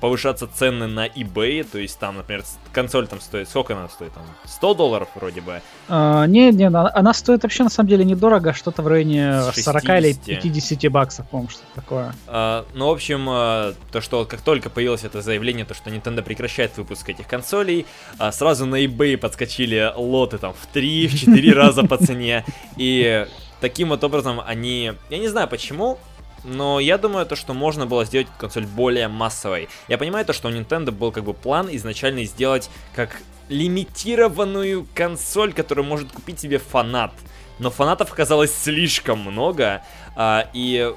[0.05, 4.23] повышаться цены на eBay, то есть там, например, консоль там стоит, сколько она стоит, там,
[4.45, 5.63] 100 долларов вроде бы?
[5.89, 9.83] А, не, не, она, она стоит вообще на самом деле недорого, что-то в районе 40
[9.83, 12.13] или 50 баксов, по-моему, что-то такое.
[12.27, 16.21] А, ну, в общем, а, то, что как только появилось это заявление, то, что Nintendo
[16.21, 17.87] прекращает выпуск этих консолей,
[18.19, 22.45] а, сразу на eBay подскочили лоты там в 3-4 раза по цене,
[22.77, 23.25] и
[23.59, 25.97] таким вот образом они, я не знаю почему,
[26.45, 29.67] но я думаю, то, что можно было сделать консоль более массовой.
[29.87, 35.53] Я понимаю то, что у Nintendo был как бы план изначально сделать как лимитированную консоль,
[35.53, 37.11] которую может купить себе фанат.
[37.59, 39.83] Но фанатов оказалось слишком много,
[40.15, 40.93] а, и...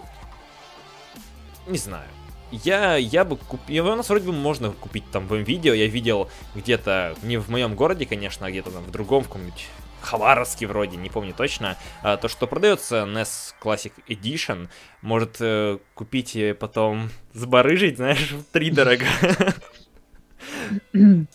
[1.66, 2.08] Не знаю.
[2.50, 3.88] Я, я бы купил...
[3.88, 5.74] У нас вроде бы можно купить там в видео.
[5.74, 9.66] Я видел где-то, не в моем городе, конечно, а где-то там в другом, в каком-нибудь
[10.00, 14.68] Хабаровске вроде, не помню точно, а, то, что продается NES Classic Edition,
[15.02, 19.04] может э, купить и потом сбарыжить, знаешь, в три дорого.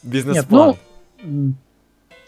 [0.03, 0.75] Бизнес-план.
[1.21, 1.53] Ну,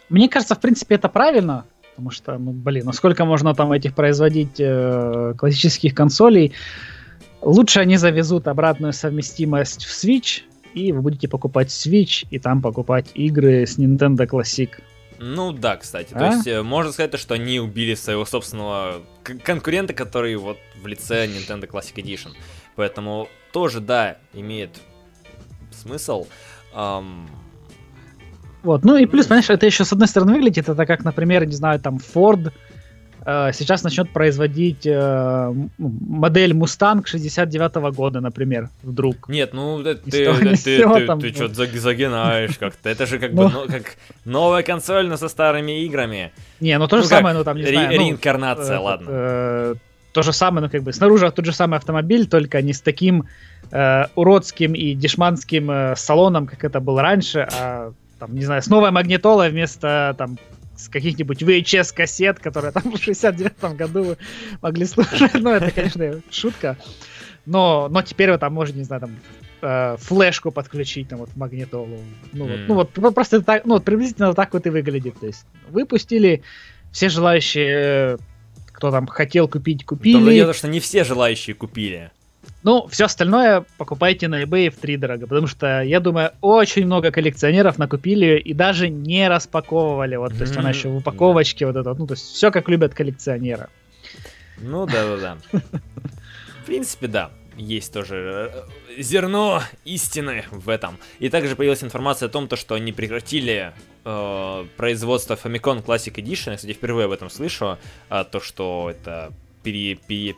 [0.09, 4.59] мне кажется, в принципе, это правильно, потому что, ну, блин, насколько можно там этих производить
[4.59, 6.53] э, классических консолей,
[7.41, 13.07] лучше они завезут обратную совместимость в Switch, и вы будете покупать Switch, и там покупать
[13.13, 14.69] игры с Nintendo Classic.
[15.19, 16.13] Ну да, кстати.
[16.13, 16.19] А?
[16.19, 19.01] То есть э, можно сказать, что они убили своего собственного
[19.43, 22.31] конкурента, который вот в лице Nintendo Classic Edition.
[22.75, 24.81] Поэтому тоже, да, имеет
[25.71, 26.27] смысл.
[26.73, 27.27] Um...
[28.63, 31.55] Вот, ну и плюс, понимаешь, это еще с одной стороны выглядит, это как, например, не
[31.55, 32.51] знаю, там Ford
[33.25, 39.29] сейчас начнет производить э, модель Mustang 69 -го года, например, вдруг.
[39.29, 42.89] Нет, ну ты, ты, ты, ты, ты, что-то загинаешь как-то.
[42.89, 43.65] Это же как бы ну.
[43.67, 43.95] как
[44.25, 46.31] новая консоль, но со старыми играми.
[46.59, 47.87] Не, ну то же ну, самое, ну там, не знаю.
[47.87, 49.07] Ну, реинкарнация, ладно.
[49.09, 49.75] Э,
[50.13, 53.25] то же самое, ну как бы снаружи тот же самый автомобиль, только не с таким
[54.15, 59.49] уродским и дешманским салоном, как это было раньше, а там, не знаю, с новой магнитолой
[59.49, 60.37] вместо там
[60.75, 64.17] с каких-нибудь VHS-кассет, которые там в 69-м году
[64.61, 65.33] могли слушать.
[65.33, 66.77] Ну, это, конечно, шутка.
[67.45, 69.19] Но, но теперь вы там можете, не знаю, там
[69.61, 71.99] э, флешку подключить там вот в магнитолу.
[72.33, 72.65] Ну, mm.
[72.67, 75.19] вот, ну вот просто так, ну вот приблизительно так вот и выглядит.
[75.19, 76.41] То есть выпустили,
[76.91, 78.17] все желающие,
[78.71, 80.17] кто там хотел купить, купили.
[80.17, 82.11] Но дело, что не все желающие купили.
[82.65, 87.11] Ну, все остальное покупайте на eBay в три дорого, потому что, я думаю, очень много
[87.11, 90.15] коллекционеров накупили и даже не распаковывали.
[90.15, 92.95] Вот, то есть она еще в упаковочке вот это, ну, то есть все как любят
[92.95, 93.69] коллекционеры.
[94.57, 95.37] Ну, да-да-да.
[96.63, 100.97] В принципе, да есть тоже э, зерно истины в этом.
[101.19, 106.51] И также появилась информация о том, то, что они прекратили э, производство Famicom Classic Edition.
[106.51, 107.77] Я, кстати, впервые об этом слышу.
[108.09, 109.31] А, то, что это
[109.63, 110.35] пере, пере,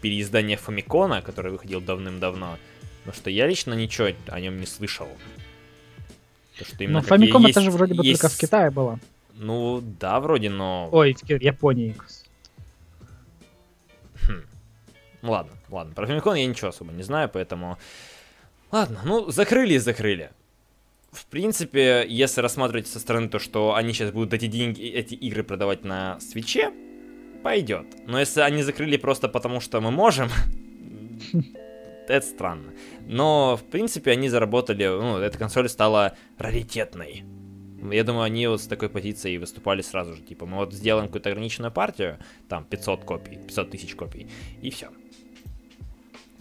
[0.00, 2.58] переиздание Фамикона, который выходил давным-давно.
[3.04, 5.08] Но что я лично ничего о нем не слышал.
[6.58, 8.20] То, что именно Но Фамиком это же вроде бы есть...
[8.20, 8.98] только в Китае было.
[9.34, 10.88] Ну, да, вроде, но...
[10.90, 11.96] Ой, в Японии.
[14.22, 14.42] Хм.
[15.22, 15.94] Ладно, ладно.
[15.94, 17.78] Про Фамикон я ничего особо не знаю, поэтому...
[18.72, 20.30] Ладно, ну, закрыли и закрыли.
[21.12, 25.42] В принципе, если рассматривать со стороны то, что они сейчас будут эти деньги, эти игры
[25.42, 26.72] продавать на свече,
[27.42, 27.86] пойдет.
[28.06, 30.28] Но если они закрыли просто потому, что мы можем,
[32.08, 32.72] это странно.
[33.06, 37.24] Но, в принципе, они заработали, ну, эта консоль стала раритетной.
[37.92, 40.22] Я думаю, они вот с такой позицией выступали сразу же.
[40.22, 42.18] Типа, мы вот сделаем какую-то ограниченную партию,
[42.48, 44.28] там, 500 копий, 500 тысяч копий,
[44.60, 44.88] и все.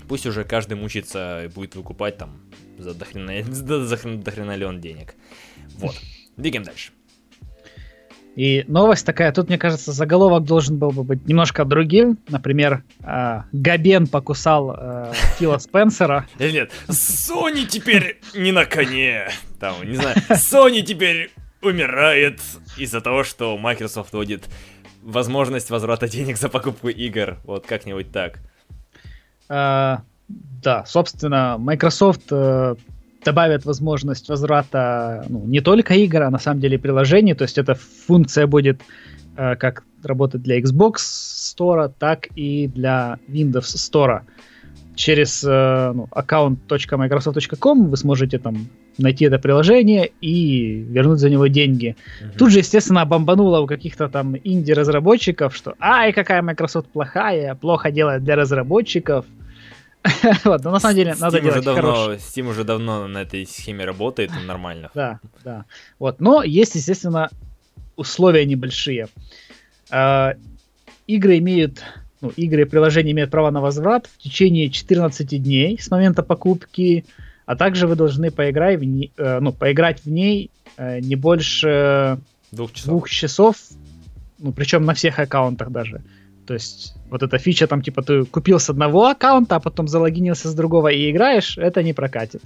[0.07, 2.41] Пусть уже каждый мучится и будет выкупать там
[2.77, 5.15] за дохрена, за дохрена ли он денег.
[5.77, 5.95] Вот.
[6.37, 6.91] Двигаем дальше.
[8.37, 12.19] И новость такая, тут, мне кажется, заголовок должен был бы быть немножко другим.
[12.29, 16.27] Например, э, Габен покусал э, Фила Спенсера.
[16.39, 19.29] Нет, Sony теперь не на коне.
[19.59, 21.31] Там, не знаю, Sony теперь
[21.63, 22.39] умирает
[22.77, 24.47] из-за того, что Microsoft вводит
[25.01, 27.39] возможность возврата денег за покупку игр.
[27.43, 28.37] Вот как-нибудь так.
[29.49, 32.31] А, да, собственно, Microsoft
[33.27, 37.35] добавит возможность возврата ну, не только игр, а на самом деле приложений.
[37.35, 38.81] То есть эта функция будет
[39.35, 44.21] э, как работать для Xbox Store, так и для Windows Store.
[44.95, 48.55] Через э, ну, account.microsoft.com вы сможете там
[48.97, 51.95] найти это приложение и вернуть за него деньги.
[52.21, 52.37] Угу.
[52.37, 58.23] Тут же, естественно, бомбануло у каких-то там инди-разработчиков, что «Ай, какая Microsoft плохая, плохо делает
[58.23, 59.25] для разработчиков».
[60.43, 62.15] но на самом деле Steam надо делать давно, хороший.
[62.17, 64.89] Steam уже давно на этой схеме работает, нормально.
[64.93, 65.65] Да, да.
[65.99, 67.29] Вот, но есть, естественно,
[67.95, 69.07] условия небольшие.
[69.91, 70.33] Э,
[71.07, 71.83] игры имеют
[72.21, 77.05] ну, игры и приложения имеют право на возврат в течение 14 дней с момента покупки,
[77.45, 82.19] а также вы должны поиграть в, не, э, ну, поиграть в ней э, не больше
[82.51, 82.89] двух часов.
[82.89, 83.55] двух часов,
[84.39, 86.01] ну, причем на всех аккаунтах даже.
[86.47, 90.49] То есть вот эта фича там, типа, ты купил с одного аккаунта, а потом залогинился
[90.49, 92.41] с другого и играешь, это не прокатит.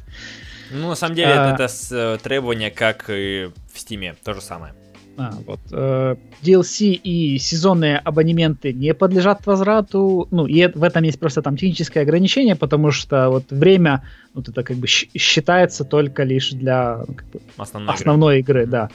[0.72, 1.54] Ну, на самом деле, а...
[1.54, 4.74] это, это э, требование, как и в Стиме, то же самое.
[5.18, 5.60] А, вот.
[5.72, 10.28] Э, DLC и сезонные абонементы не подлежат возврату.
[10.32, 14.64] Ну, и в этом есть просто там техническое ограничение, потому что вот время, вот это
[14.64, 18.62] как бы считается только лишь для ну, как бы, основной, основной игры.
[18.64, 18.89] игры, да.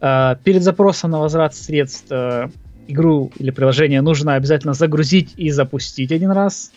[0.00, 2.48] Э, перед запросом на возврат средств э,
[2.88, 6.72] игру или приложение нужно обязательно загрузить и запустить один раз.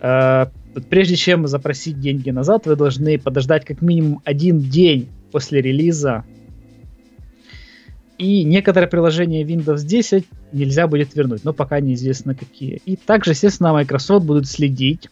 [0.00, 0.46] Э,
[0.88, 6.24] прежде чем запросить деньги назад, вы должны подождать как минимум один день после релиза
[8.18, 12.82] и некоторые приложения Windows 10 нельзя будет вернуть, но пока неизвестно какие.
[12.84, 15.08] И также, естественно, Microsoft будут следить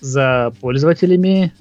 [0.00, 1.52] за пользователями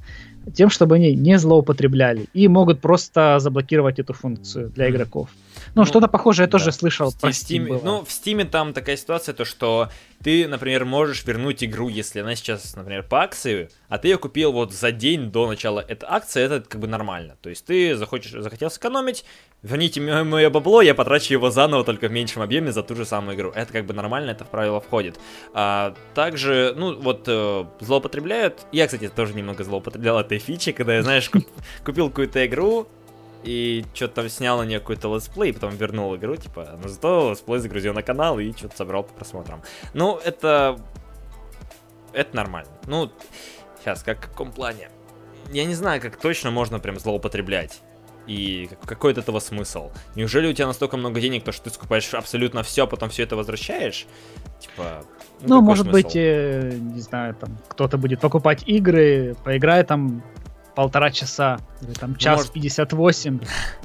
[0.55, 2.25] тем, чтобы они не злоупотребляли.
[2.33, 5.29] И могут просто заблокировать эту функцию для игроков.
[5.77, 6.57] Ну, ну что-то похожее я да.
[6.57, 7.11] тоже слышал.
[7.11, 9.89] В, Steam, Steam ну, в Steam там такая ситуация, то что
[10.23, 14.51] ты, например, можешь вернуть игру, если она сейчас, например, по акции, а ты ее купил
[14.51, 17.37] вот за день до начала этой акции, это как бы нормально.
[17.41, 19.23] То есть ты захочешь, захотел сэкономить,
[19.61, 23.05] верните мне мое бабло, я потрачу его заново, только в меньшем объеме за ту же
[23.05, 23.51] самую игру.
[23.53, 25.19] Это как бы нормально, это в правило входит.
[25.53, 28.65] А, также, ну, вот э, злоупотребляют.
[28.71, 31.29] Я, кстати, тоже немного злоупотреблял этой фичи, когда я, знаешь,
[31.85, 32.87] купил какую-то игру,
[33.43, 37.59] и что-то там снял на нее какой-то летсплей, потом вернул игру, типа, но зато летсплей
[37.59, 39.61] загрузил на канал и что-то собрал по просмотрам.
[39.93, 40.79] Ну, это...
[42.13, 42.71] Это нормально.
[42.87, 43.11] Ну,
[43.79, 44.89] сейчас, как в каком плане?
[45.51, 47.81] Я не знаю, как точно можно прям злоупотреблять.
[48.27, 49.91] И какой от этого смысл?
[50.15, 53.23] Неужели у тебя настолько много денег, то что ты скупаешь абсолютно все, а потом все
[53.23, 54.05] это возвращаешь?
[54.59, 55.05] Типа,
[55.41, 56.07] ну, ну может смысл?
[56.07, 60.23] быть, э, не знаю, там кто-то будет покупать игры, поиграет там
[60.77, 62.51] полтора часа, или там час Может...
[62.53, 63.39] 58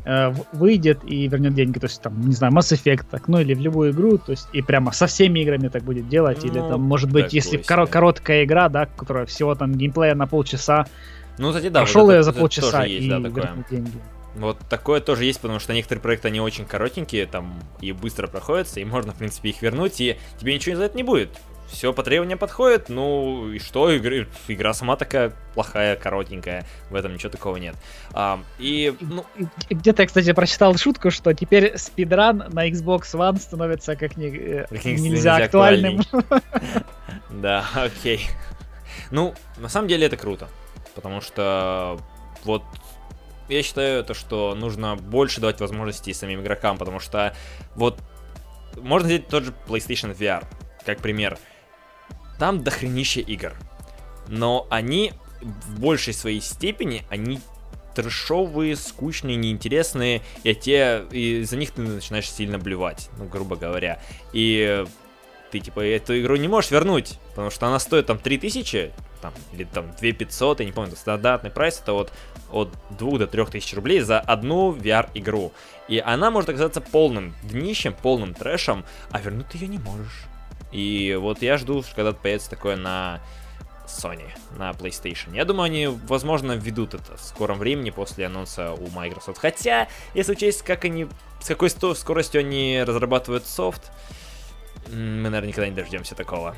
[0.04, 1.78] э, выйдет и вернет деньги.
[1.78, 4.46] То есть там, не знаю, Mass Effect, так, ну или в любую игру, то есть
[4.52, 6.44] и прямо со всеми играми так будет делать.
[6.44, 10.26] Ну, или там, может быть, если кор- короткая игра, да, которая всего там геймплея на
[10.26, 10.84] полчаса,
[11.38, 13.98] ну, кстати, да, прошел вот ее за полчаса есть, и да, вернет деньги.
[14.36, 18.80] Вот такое тоже есть, потому что некоторые проекты, они очень коротенькие, там, и быстро проходятся,
[18.80, 21.30] и можно, в принципе, их вернуть, и тебе ничего за это не будет
[21.72, 27.14] все по требованиям подходит, ну и что, игра, игра сама такая плохая, коротенькая, в этом
[27.14, 27.74] ничего такого нет.
[28.12, 29.24] А, и, ну...
[29.70, 34.66] Где-то я, кстати, прочитал шутку, что теперь спидран на Xbox One становится как, не, э,
[34.68, 36.02] как нельзя, актуальным.
[37.30, 38.26] Да, окей.
[39.10, 40.48] Ну, на самом деле это круто,
[40.94, 41.98] потому что
[42.44, 42.62] вот
[43.48, 47.34] я считаю то, что нужно больше давать возможностей самим игрокам, потому что
[47.74, 47.98] вот
[48.76, 50.44] можно взять тот же PlayStation VR,
[50.84, 51.38] как пример.
[52.42, 53.54] Там дохренище игр.
[54.26, 57.38] Но они в большей своей степени, они
[57.94, 64.02] трешовые, скучные, неинтересные, и те, и за них ты начинаешь сильно блевать, ну, грубо говоря.
[64.32, 64.84] И
[65.52, 68.90] ты, типа, эту игру не можешь вернуть, потому что она стоит там 3000,
[69.20, 72.12] там, или там 2500, я не помню, стандартный прайс, это вот
[72.50, 75.52] от 2 до 3000 рублей за одну VR-игру.
[75.86, 80.26] И она может оказаться полным днищем, полным трэшем, а вернуть ты ее не можешь.
[80.72, 83.20] И вот я жду, когда появится такое на
[83.86, 85.34] Sony, на PlayStation.
[85.36, 89.38] Я думаю, они, возможно, введут это в скором времени после анонса у Microsoft.
[89.38, 91.08] Хотя, если учесть, как они,
[91.40, 93.92] с какой скоростью они разрабатывают софт,
[94.88, 96.56] мы, наверное, никогда не дождемся такого.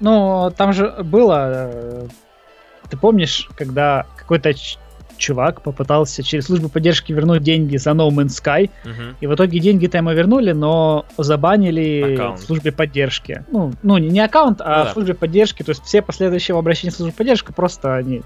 [0.00, 2.08] Ну, там же было, э,
[2.90, 4.52] ты помнишь, когда какой-то
[5.16, 9.16] чувак попытался через службу поддержки вернуть деньги за No Man's Sky, угу.
[9.20, 12.40] и в итоге деньги-то ему вернули, но забанили аккаунт.
[12.40, 13.44] в службе поддержки.
[13.50, 14.90] Ну, ну не аккаунт, а ну, да.
[14.90, 18.22] в службе поддержки, то есть все последующие обращения в службу поддержки просто они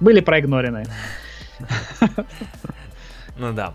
[0.00, 0.86] были проигнорены.
[3.38, 3.74] Ну да.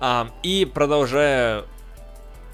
[0.00, 1.64] А, и продолжая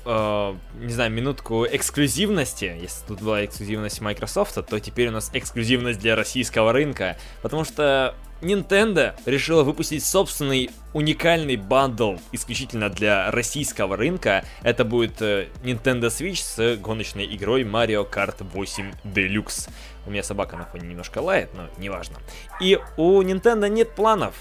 [0.04, 2.76] э, не знаю, минутку эксклюзивности.
[2.80, 7.16] Если тут была эксклюзивность Microsoft, то теперь у нас эксклюзивность для российского рынка.
[7.42, 8.14] Потому что
[8.44, 14.44] Nintendo решила выпустить собственный уникальный бандл исключительно для российского рынка.
[14.62, 19.70] Это будет э, Nintendo Switch с гоночной игрой Mario Kart 8 Deluxe.
[20.06, 22.18] У меня собака на фоне немножко лает, но неважно.
[22.60, 24.34] И у Nintendo нет планов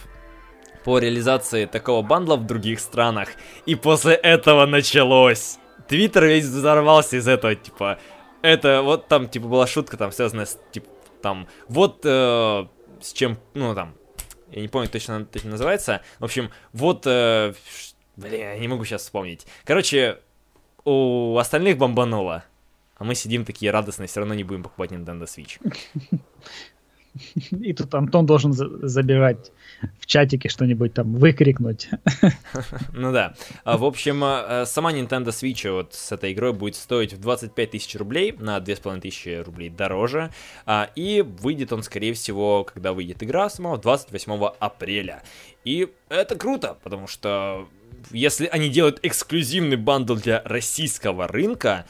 [0.83, 3.29] по реализации такого бандла в других странах.
[3.65, 5.57] И после этого началось.
[5.87, 7.99] Твиттер весь взорвался из этого, типа,
[8.41, 10.87] это вот там, типа, была шутка, там, связанная с, типа,
[11.21, 12.65] там, вот э,
[13.03, 13.93] с чем, ну, там,
[14.51, 16.01] я не помню точно, точно называется.
[16.19, 17.53] В общем, вот, э,
[18.15, 19.45] блин, я не могу сейчас вспомнить.
[19.65, 20.19] Короче,
[20.85, 22.43] у остальных бомбануло.
[22.95, 25.59] А мы сидим такие радостные, все равно не будем покупать Nintendo Switch.
[27.51, 29.51] И тут Антон должен забирать
[29.99, 31.89] в чатике что-нибудь там выкрикнуть.
[32.93, 33.33] Ну да.
[33.63, 37.71] А, в общем, а, сама Nintendo Switch вот с этой игрой будет стоить в 25
[37.71, 40.31] тысяч рублей, на 2500 тысячи рублей дороже.
[40.65, 45.23] А, и выйдет он, скорее всего, когда выйдет игра сама, 28 апреля.
[45.65, 47.67] И это круто, потому что
[48.11, 51.85] если они делают эксклюзивный бандл для российского рынка,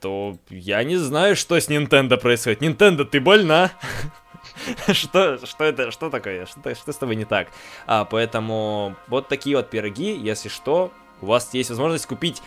[0.00, 2.60] то я не знаю, что с Nintendo происходит.
[2.60, 3.72] Nintendo, ты больна?
[4.92, 7.48] что, что это, что такое, что, что с тобой не так?
[7.86, 12.42] А, поэтому вот такие вот пироги, если что, у вас есть возможность купить,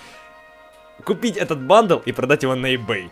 [1.03, 3.09] купить этот бандл и продать его на eBay.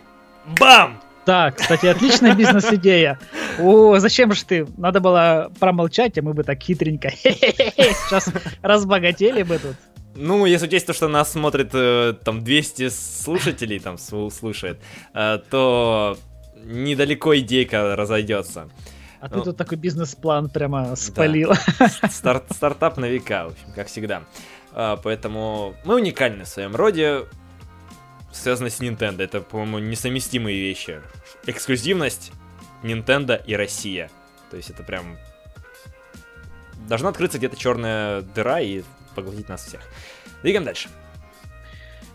[0.58, 1.00] Бам!
[1.26, 3.18] Да, кстати, отличная бизнес-идея.
[3.58, 4.66] О, зачем же ты?
[4.76, 7.10] Надо было промолчать, а мы бы так хитренько.
[7.16, 8.30] Сейчас
[8.62, 9.76] разбогатели бы тут.
[10.14, 14.80] Ну, если учесть то, что нас смотрит э, там 200 слушателей, там слушает,
[15.12, 16.16] э, то
[16.64, 18.68] недалеко идейка разойдется.
[19.20, 21.52] А ну, ты тут такой бизнес-план прямо спалил.
[21.78, 22.08] Да.
[22.10, 24.24] Старт, стартап на века, в общем, как всегда.
[24.72, 27.24] А, поэтому мы уникальны в своем роде,
[28.32, 29.22] связано с Nintendo.
[29.22, 31.00] Это, по-моему, несовместимые вещи.
[31.46, 32.32] Эксклюзивность,
[32.82, 34.10] Nintendo и Россия.
[34.50, 35.16] То есть это прям...
[36.88, 38.82] Должна открыться где-то черная дыра и
[39.14, 39.80] поглотить нас всех.
[40.42, 40.88] Двигаем дальше.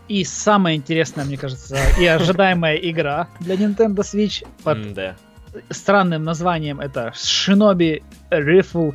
[0.08, 5.16] И самая интересная, мне кажется, и ожидаемая игра для Nintendo Switch под да.
[5.70, 8.94] Странным названием это Shinobi Rifle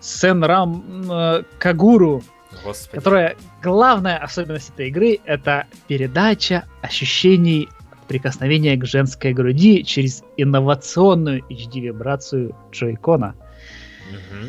[0.00, 2.22] Senram Kaguru.
[2.64, 2.96] Господи.
[2.96, 7.68] Которая главная особенность этой игры это передача ощущений
[8.08, 13.34] прикосновения к женской груди через инновационную HD-вибрацию джойкона.
[14.10, 14.48] Угу.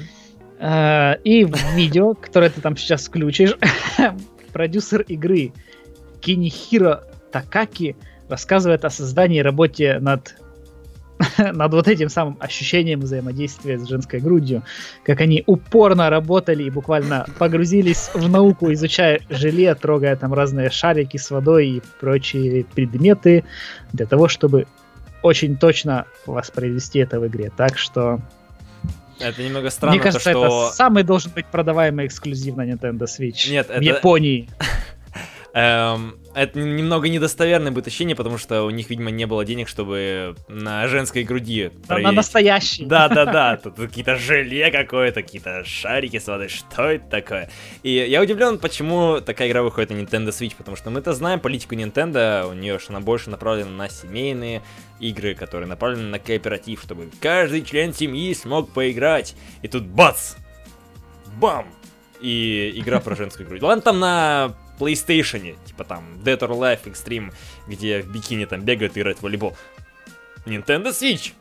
[0.60, 3.56] Э, и в видео, которое ты там сейчас включишь,
[4.54, 5.52] продюсер игры
[6.22, 7.96] Кинихиро Такаки
[8.30, 10.36] рассказывает о создании и работе над
[11.38, 14.64] над вот этим самым ощущением взаимодействия с женской грудью,
[15.04, 21.18] как они упорно работали и буквально погрузились в науку, изучая желе, трогая там разные шарики
[21.18, 23.44] с водой и прочие предметы
[23.92, 24.66] для того, чтобы
[25.22, 27.52] очень точно воспроизвести это в игре.
[27.56, 28.22] Так что
[29.20, 29.96] это немного странно.
[29.96, 30.68] Мне кажется, то, что...
[30.68, 33.50] это самый должен быть продаваемый эксклюзив на Nintendo Switch.
[33.50, 33.84] Нет, в это...
[33.84, 34.50] Японии.
[35.54, 40.36] Эм, это немного недостоверное будет ощущение, потому что у них, видимо, не было денег, чтобы
[40.48, 42.06] на женской груди проверить.
[42.06, 42.86] На настоящий.
[42.86, 43.58] Да, да, да.
[43.64, 46.50] Тут какие-то желе какое-то, какие-то шарики с водой.
[46.50, 47.50] Что это такое?
[47.82, 51.76] И я удивлен, почему такая игра выходит на Nintendo Switch, потому что мы-то знаем политику
[51.76, 54.62] Nintendo, у нее что она больше направлена на семейные
[55.00, 59.36] игры, которые направлены на кооператив, чтобы каждый член семьи смог поиграть.
[59.64, 60.36] И тут бац!
[61.38, 61.66] Бам!
[62.22, 63.62] И игра про женскую грудь.
[63.62, 67.34] Ладно, там на PlayStation, типа там Dead or Alive Extreme,
[67.68, 69.56] где в бикини там бегают и играют в волейбол.
[70.46, 71.34] Nintendo Switch!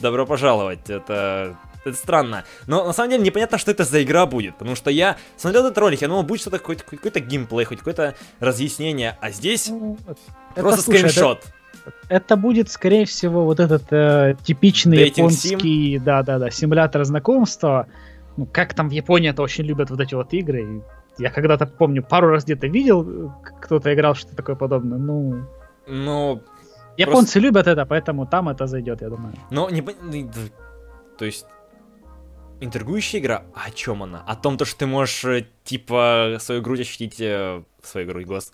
[0.00, 1.56] Добро пожаловать, это...
[1.84, 2.44] Это странно.
[2.66, 4.56] Но на самом деле непонятно, что это за игра будет.
[4.56, 8.14] Потому что я смотрел этот ролик, я думал, будет что-то, какой-то, какой-то геймплей, хоть какое-то
[8.40, 9.18] разъяснение.
[9.20, 11.44] А здесь ну, это, просто слушай, скриншот.
[11.84, 17.86] Это, это будет, скорее всего, вот этот э, типичный Dating японский, да-да-да, симулятор знакомства.
[18.38, 20.82] Ну, как там в Японии это очень любят вот эти вот игры.
[21.18, 24.98] Я когда-то помню, пару раз где-то видел, кто-то играл что-то такое подобное.
[24.98, 25.46] Ну.
[25.86, 26.42] Ну.
[26.96, 27.40] Японцы просто...
[27.40, 29.34] любят это, поэтому там это зайдет, я думаю.
[29.50, 29.82] Ну, не
[31.18, 31.46] То есть.
[32.60, 34.22] Интригующая игра, а о чем она?
[34.26, 37.20] О том, то, что ты можешь, э, типа, свою грудь ощутить...
[37.20, 38.52] Э, свою грудь, голос.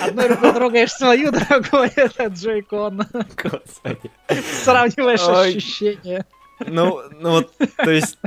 [0.00, 3.06] Одной рукой трогаешь свою, другой это Джейкон.
[3.36, 4.10] Господи.
[4.64, 6.26] Сравниваешь ощущения.
[6.66, 8.18] Ну, ну вот, то есть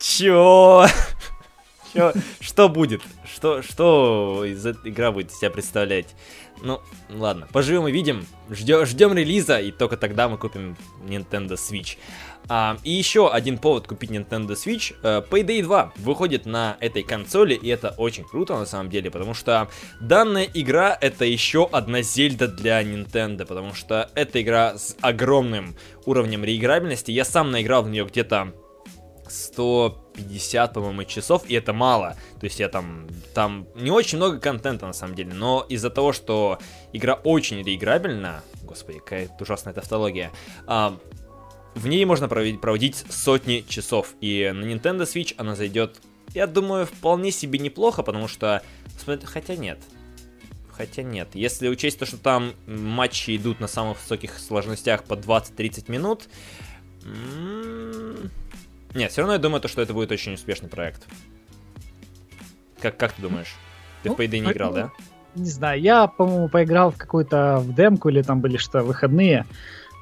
[1.92, 2.22] Чё?
[2.40, 3.02] Что будет?
[3.30, 6.14] Что, что из этой игра будет себя представлять?
[6.62, 6.80] Ну,
[7.10, 8.24] ладно, поживем и видим.
[8.48, 11.98] Ждем, ждем релиза, и только тогда мы купим Nintendo Switch.
[12.48, 14.94] А, и еще один повод купить Nintendo Switch.
[15.02, 19.34] Uh, Payday 2 выходит на этой консоли, и это очень круто на самом деле, потому
[19.34, 19.68] что
[20.00, 25.76] данная игра это еще одна Зельда для Nintendo, потому что эта игра с огромным
[26.06, 27.10] уровнем реиграбельности.
[27.10, 28.52] Я сам наиграл в нее где-то
[29.30, 32.16] 150, по-моему, часов, и это мало.
[32.40, 36.12] То есть я там, там не очень много контента на самом деле, но из-за того,
[36.12, 36.58] что
[36.92, 40.30] игра очень реиграбельна, господи, какая ужасная тавтология,
[40.66, 40.98] а,
[41.74, 46.00] в ней можно проводить, проводить сотни часов, и на Nintendo Switch она зайдет,
[46.34, 48.62] я думаю, вполне себе неплохо, потому что,
[49.24, 49.78] хотя нет,
[50.80, 51.28] Хотя нет.
[51.34, 56.26] Если учесть то, что там матчи идут на самых высоких сложностях по 20-30 минут,
[58.94, 61.06] нет, все равно я думаю, то, что это будет очень успешный проект.
[62.80, 63.54] Как, как ты думаешь?
[64.02, 64.90] Ты ну, в Payday не играл, да?
[65.34, 69.46] Не знаю, я, по-моему, поиграл в какую-то в демку или там были что, выходные.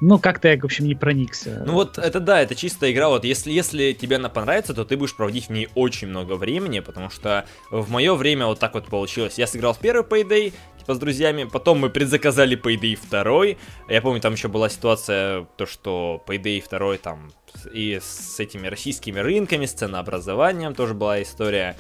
[0.01, 1.63] Ну, как-то я, в общем, не проникся.
[1.67, 3.09] Ну вот это да, это чистая игра.
[3.09, 6.81] Вот если, если тебе она понравится, то ты будешь проводить в ней очень много времени,
[6.81, 9.39] потому что в мое время вот так вот получилось.
[9.39, 13.93] Я сыграл в первый Payday, типа с друзьями, потом мы предзаказали Payday 2.
[13.93, 17.33] Я помню, там еще была ситуация, то что Payday 2 там
[17.73, 21.77] и с этими российскими рынками, с ценообразованием тоже была история.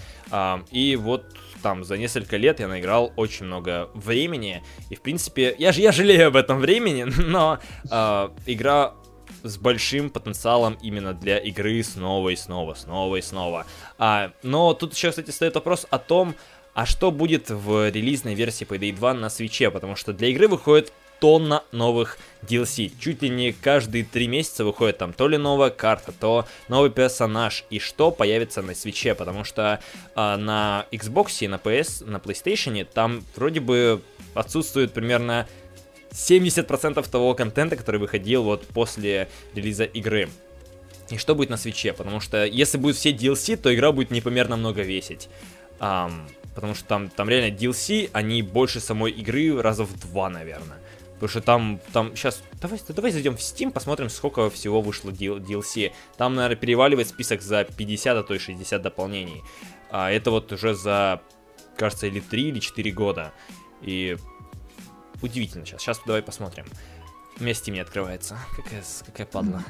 [0.73, 1.25] И вот
[1.63, 4.63] там за несколько лет я наиграл очень много времени.
[4.91, 7.59] И в принципе, я, я жалею об этом времени, но
[7.91, 8.95] э, игра
[9.43, 13.67] с большим потенциалом именно для игры снова и снова, снова и снова.
[13.99, 16.35] А, но тут еще, кстати, стоит вопрос о том,
[16.75, 20.93] а что будет в релизной версии Payday 2 на свече, потому что для игры выходит
[21.21, 22.93] тонна новых DLC.
[23.01, 27.65] Чуть ли не каждые три месяца выходит там то ли новая карта, то новый персонаж
[27.71, 29.81] и что появится на свече, потому что
[30.15, 34.03] э, на Xbox на PS, на PlayStation там вроде бы
[34.35, 35.47] отсутствует примерно
[36.11, 40.29] 70% того контента, который выходил вот после релиза игры.
[41.11, 41.93] И что будет на свече?
[41.93, 45.29] Потому что если будет все DLC, то игра будет непомерно много весить.
[45.81, 50.79] Um, потому что там, там реально DLC, они больше самой игры раза в два, наверное.
[51.19, 55.93] Потому что там, там, сейчас, давай, давай зайдем в Steam, посмотрим, сколько всего вышло DLC.
[56.17, 59.43] Там, наверное, переваливает список за 50, а то и 60 дополнений.
[59.91, 61.21] А это вот уже за,
[61.77, 63.33] кажется, или 3, или 4 года.
[63.83, 64.17] И
[65.21, 65.83] удивительно сейчас.
[65.83, 66.67] Сейчас давай посмотрим.
[67.41, 68.39] У меня Steam не открывается.
[68.57, 69.65] Какая, какая падла.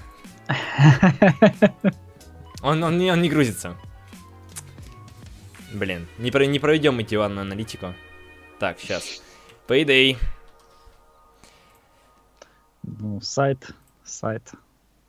[2.60, 3.76] Он, он, не, он не грузится.
[5.72, 7.94] Блин, не, про, не проведем эти ванную аналитику.
[8.58, 9.22] Так, сейчас.
[9.68, 10.18] Payday.
[12.98, 13.70] Ну, сайт,
[14.04, 14.52] сайт.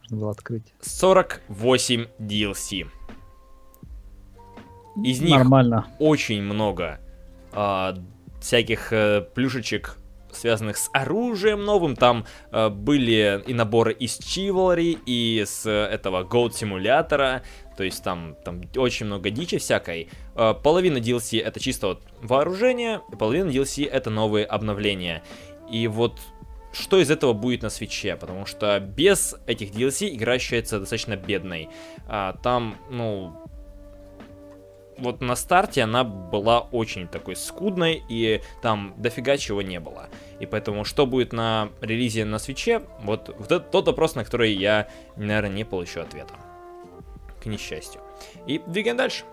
[0.03, 0.73] Можно было открыть.
[0.81, 2.87] 48 DLC.
[5.03, 5.87] Из них Нормально.
[5.99, 6.99] очень много
[7.53, 7.95] а,
[8.41, 9.97] всяких а, плюшечек,
[10.31, 11.95] связанных с оружием новым.
[11.95, 17.43] Там а, были и наборы из Chivalry, и с а, этого Gold симулятора.
[17.77, 20.09] То есть там, там очень много дичи всякой.
[20.35, 25.23] А, половина DLC это чисто вот вооружение, половина DLC это новые обновления.
[25.71, 26.19] И вот
[26.71, 31.69] что из этого будет на свече, потому что без этих DLC игра ощущается достаточно бедной.
[32.07, 33.33] А, там, ну,
[34.97, 40.09] вот на старте она была очень такой скудной, и там дофига чего не было.
[40.39, 44.53] И поэтому, что будет на релизе на свече, вот, вот это тот вопрос, на который
[44.53, 46.33] я, наверное, не получу ответа.
[47.41, 48.01] К несчастью.
[48.45, 49.23] И двигаем дальше.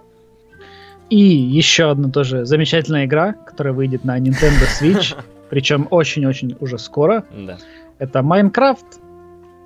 [1.11, 5.17] И еще одна тоже замечательная игра, которая выйдет на Nintendo Switch.
[5.51, 7.25] Причем очень-очень уже скоро.
[7.31, 7.59] Да.
[7.99, 9.01] Это Майнкрафт.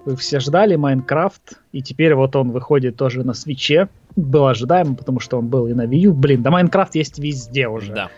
[0.05, 3.89] Вы все ждали Майнкрафт, и теперь вот он выходит тоже на свече.
[4.17, 6.15] Был ожидаемо, потому что он был и на Wii U.
[6.15, 7.93] Блин, да Майнкрафт есть везде уже.
[7.93, 8.11] Да.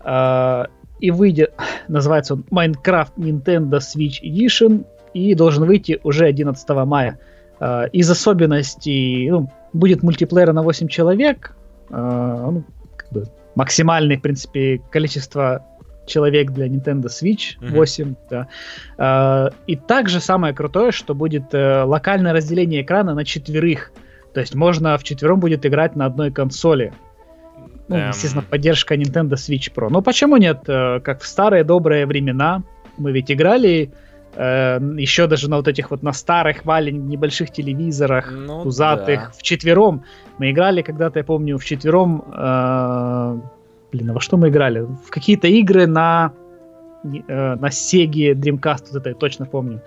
[0.00, 0.68] А,
[1.00, 1.52] и выйдет,
[1.88, 7.18] называется он Майнкрафт Nintendo Switch Edition, и должен выйти уже 11 мая.
[7.58, 11.56] А, из особенностей, ну, будет мультиплеер на 8 человек,
[11.90, 12.64] а, ну,
[12.96, 13.24] как бы
[13.54, 15.64] максимальное, в принципе, количество
[16.06, 18.04] человек для Nintendo Switch 8.
[18.04, 18.16] Mm-hmm.
[18.30, 18.48] Да.
[18.98, 23.92] Uh, и также самое крутое, что будет uh, локальное разделение экрана на четверых.
[24.32, 26.92] То есть можно в четвером будет играть на одной консоли.
[27.88, 28.08] Ну, um...
[28.08, 29.88] естественно, поддержка Nintendo Switch Pro.
[29.90, 30.62] Но почему нет?
[30.66, 32.62] Uh, как в старые добрые времена
[32.98, 33.90] мы ведь играли
[34.36, 39.30] uh, еще даже на вот этих вот на старых маленьких небольших телевизорах, ну, пузатых, да.
[39.36, 40.04] в четвером.
[40.38, 43.40] Мы играли когда-то, я помню, в четвером uh,
[43.96, 44.80] Блин, а во что мы играли?
[44.80, 46.34] В какие-то игры на
[47.02, 49.82] э, на Sega Dreamcast, вот это я точно помню,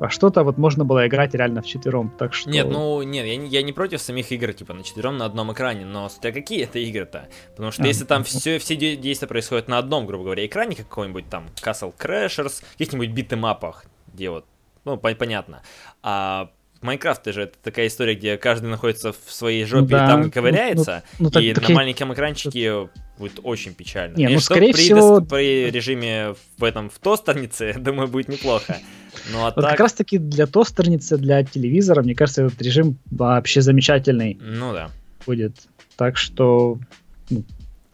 [0.00, 2.50] во что-то вот можно было играть реально в четвером, так что...
[2.50, 5.84] Нет, ну, нет, я, я не против самих игр, типа, на четвером на одном экране,
[5.84, 8.24] но смотря какие это игры-то, потому что а, если там ну...
[8.24, 13.84] все, все действия происходят на одном, грубо говоря, экране какой-нибудь там Castle Crashers, каких-нибудь битэмапах,
[14.12, 14.44] где вот,
[14.84, 15.62] ну, понятно,
[16.02, 16.50] а
[16.82, 20.04] Майнкрафт же это такая история, где каждый находится в своей жопе да.
[20.04, 21.76] и там ковыряется, ну, ну, ну, и так, на так...
[21.76, 24.16] маленьком экранчике будет очень печально.
[24.16, 25.20] Не, ну, скорее при, всего...
[25.20, 28.78] при режиме в этом в тостернице, думаю, будет неплохо.
[29.32, 29.70] Ну, а вот так...
[29.70, 34.38] как раз таки для тостерницы, для телевизора, мне кажется, этот режим вообще замечательный.
[34.40, 34.90] Ну да.
[35.26, 35.56] Будет.
[35.96, 36.78] Так что...
[37.30, 37.44] Ну,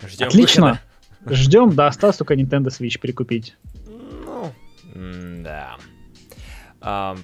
[0.06, 0.80] Ждем Отлично.
[1.20, 1.36] Выхода.
[1.36, 3.56] Ждем, да, осталось только Nintendo Switch прикупить.
[3.86, 4.52] Ну,
[5.42, 5.76] да.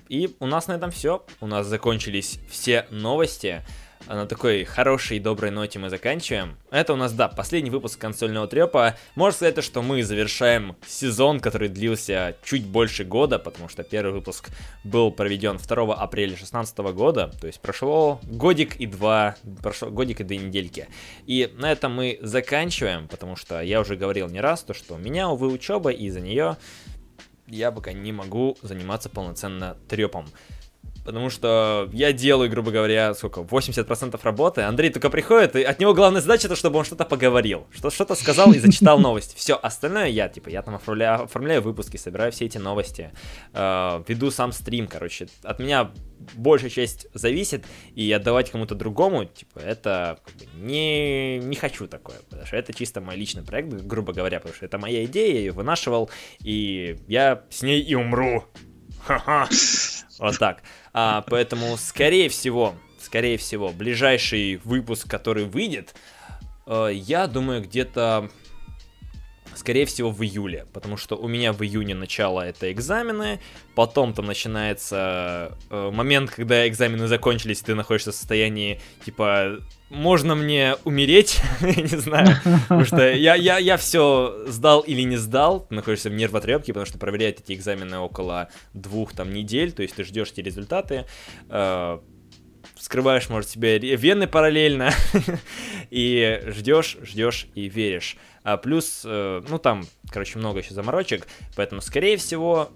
[0.09, 1.25] И у нас на этом все.
[1.41, 3.63] У нас закончились все новости.
[4.07, 6.59] На такой хорошей доброй ноте мы заканчиваем.
[6.71, 8.97] Это у нас, да, последний выпуск консольного трепа.
[9.15, 14.51] Можно сказать, что мы завершаем сезон, который длился чуть больше года, потому что первый выпуск
[14.85, 17.33] был проведен 2 апреля 2016 года.
[17.41, 20.87] То есть прошло годик и два, прошло годик и две недельки.
[21.25, 24.99] И на этом мы заканчиваем, потому что я уже говорил не раз, то что у
[24.99, 26.59] меня, увы, учеба, и за нее
[27.47, 30.27] я пока не могу заниматься полноценно трепом.
[31.05, 34.63] Потому что я делаю, грубо говоря, сколько, 80% работы.
[34.63, 37.67] Андрей только приходит, и от него главная задача, это чтобы он что-то поговорил.
[37.71, 39.37] Что, что-то сказал и зачитал новости.
[39.37, 43.13] Все, остальное я, типа, я там оформляю, оформляю выпуски, собираю все эти новости,
[43.53, 45.29] э, веду сам стрим, короче.
[45.43, 45.91] От меня
[46.35, 52.17] большая часть зависит, и отдавать кому-то другому, типа, это как бы, не, не хочу такое,
[52.31, 55.39] потому что это чисто мой личный проект, грубо говоря, потому что это моя идея, я
[55.41, 58.45] ее вынашивал, и я с ней и умру.
[59.07, 59.49] Ха-ха.
[60.19, 60.63] Вот так.
[60.95, 65.95] А, поэтому, скорее всего, скорее всего, ближайший выпуск, который выйдет,
[66.67, 68.31] э, я думаю, где-то
[69.57, 73.41] скорее всего, в июле, потому что у меня в июне начало это экзамены,
[73.75, 79.59] потом там начинается э, момент, когда экзамены закончились, и ты находишься в состоянии, типа,
[79.91, 85.67] можно мне умереть, не знаю, потому что я, я, я все сдал или не сдал,
[85.67, 89.95] ты находишься в нервотрепке, потому что проверяют эти экзамены около двух там недель, то есть
[89.95, 91.07] ты ждешь эти результаты,
[91.49, 91.99] э,
[92.79, 94.91] скрываешь, может, себе вены параллельно,
[95.91, 98.17] и ждешь, ждешь и веришь.
[98.45, 101.27] А плюс, э, ну там, короче, много еще заморочек,
[101.57, 102.71] поэтому, скорее всего,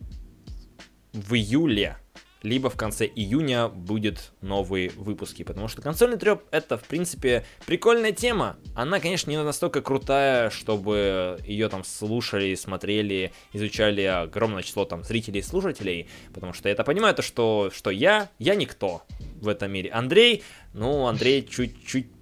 [1.13, 1.99] в июле
[2.43, 8.13] либо в конце июня будет новые выпуски, потому что консольный треп это, в принципе, прикольная
[8.13, 8.57] тема.
[8.75, 15.41] Она, конечно, не настолько крутая, чтобы ее там слушали, смотрели, изучали огромное число там зрителей
[15.41, 19.03] и слушателей, потому что я это понимаю, то, что, что я, я никто
[19.41, 19.91] в этом мире.
[19.91, 20.45] Андрей,
[20.75, 22.18] ну, Андрей чуть-чуть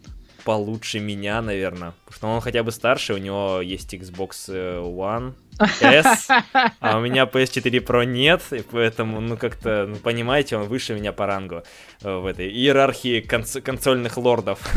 [0.47, 1.93] получше меня, наверное.
[2.05, 5.35] Потому что он хотя бы старше, у него есть Xbox э, One
[5.81, 6.29] S,
[6.81, 11.13] а у меня PS4 Pro нет, и поэтому, ну, как-то, ну, понимаете, он выше меня
[11.13, 11.65] по рангу
[12.03, 14.61] э, в этой иерархии конс- консольных лордов.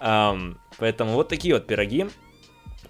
[0.00, 2.06] um, поэтому вот такие вот пироги.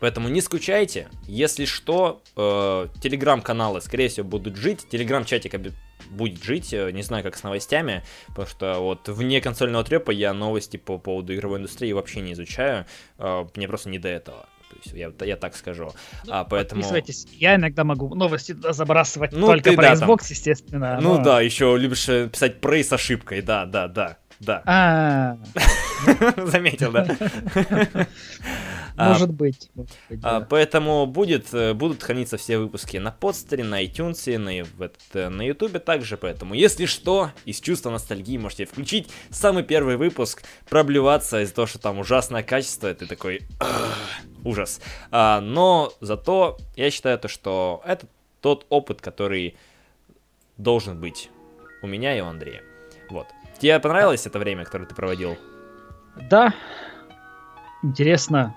[0.00, 1.08] Поэтому не скучайте.
[1.26, 4.86] Если что, э, телеграм-каналы, скорее всего, будут жить.
[4.90, 5.54] Телеграм-чатик
[6.10, 10.32] будет жить, э, не знаю, как с новостями, потому что вот вне консольного трепа я
[10.32, 12.86] новости по поводу игровой индустрии вообще не изучаю,
[13.18, 14.46] э, мне просто не до этого.
[14.68, 15.92] То есть я, я так скажу.
[16.24, 16.82] Ну, а, поэтому...
[16.82, 17.26] Подписывайтесь.
[17.32, 20.26] Я иногда могу новости забрасывать ну, только ты, про да, Xbox, там...
[20.30, 20.98] естественно.
[21.00, 21.24] Ну но...
[21.24, 24.18] да, еще любишь э, писать прей с ошибкой, да, да, да.
[24.38, 24.62] Да.
[24.66, 25.38] А.
[26.36, 27.06] Заметил, да?
[28.96, 29.70] А, может быть.
[30.22, 35.82] А, поэтому будет, э, будут храниться все выпуски на подстере, на iTunes, на, на YouTube
[35.84, 36.16] также.
[36.16, 41.78] Поэтому, если что, из чувства ностальгии можете включить самый первый выпуск, проблеваться из-за того, что
[41.78, 42.92] там ужасное качество.
[42.94, 43.42] Ты такой
[44.44, 44.80] ужас.
[45.10, 48.06] но зато я считаю то, что это
[48.40, 49.56] тот опыт, который
[50.56, 51.30] должен быть
[51.82, 52.62] у меня и у Андрея.
[53.10, 53.26] Вот.
[53.58, 55.36] Тебе понравилось это время, которое ты проводил?
[56.30, 56.54] Да.
[57.82, 58.54] Интересно.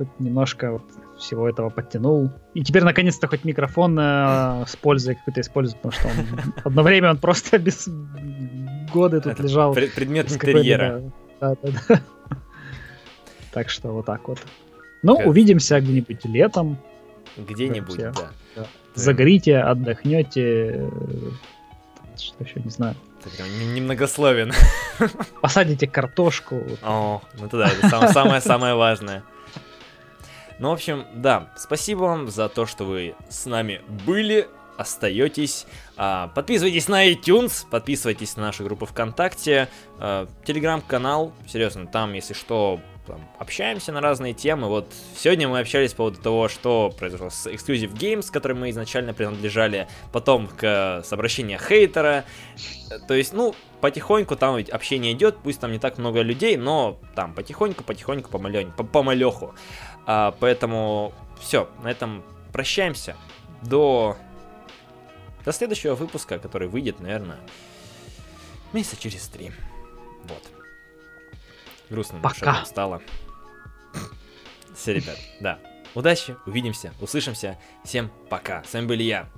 [0.00, 0.82] Хоть немножко вот
[1.18, 2.30] всего этого подтянул.
[2.54, 7.10] И теперь наконец-то хоть микрофон э, с пользой какой-то использую, потому что он одно время
[7.10, 7.86] он просто без
[8.90, 9.74] годы тут это лежал.
[9.74, 11.02] Предмет интерьера.
[11.38, 12.00] Да, да, да.
[13.52, 14.38] Так что вот так вот.
[15.02, 16.78] Ну, увидимся где-нибудь летом.
[17.36, 18.12] Где-нибудь, да.
[18.56, 18.66] да.
[18.94, 20.90] Загорите, отдохнете.
[22.16, 22.96] Что еще, не знаю.
[23.22, 24.52] Ты прям немногословен.
[25.42, 26.62] Посадите картошку.
[26.82, 29.24] О, ну тогда это самое-самое важное.
[30.60, 34.46] Ну, в общем, да, спасибо вам за то, что вы с нами были,
[34.76, 35.66] остаетесь.
[35.96, 39.68] А, подписывайтесь на iTunes, подписывайтесь на нашу группу ВКонтакте,
[39.98, 44.68] а, телеграм-канал, серьезно, там, если что, там, общаемся на разные темы.
[44.68, 49.14] Вот сегодня мы общались по поводу того, что произошло с Exclusive Games, которым мы изначально
[49.14, 52.24] принадлежали, потом к с обращения хейтера.
[53.08, 56.98] То есть, ну, потихоньку там ведь общение идет, пусть там не так много людей, но
[57.14, 59.54] там потихоньку, потихоньку, помалень, по помалеху.
[60.12, 63.16] А, поэтому все, на этом прощаемся.
[63.62, 64.16] До,
[65.44, 67.38] до следующего выпуска, который выйдет, наверное,
[68.72, 69.52] месяца через три.
[70.24, 70.42] Вот.
[71.90, 72.64] Грустно Пока.
[72.64, 73.00] стало.
[74.74, 75.60] Все, ребят, да.
[75.94, 77.56] Удачи, увидимся, услышимся.
[77.84, 78.64] Всем пока.
[78.64, 79.28] С вами были я,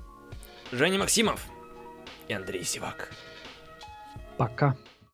[0.70, 1.44] Женя Максимов
[2.28, 3.12] и Андрей Сивак.
[4.39, 4.74] Пока.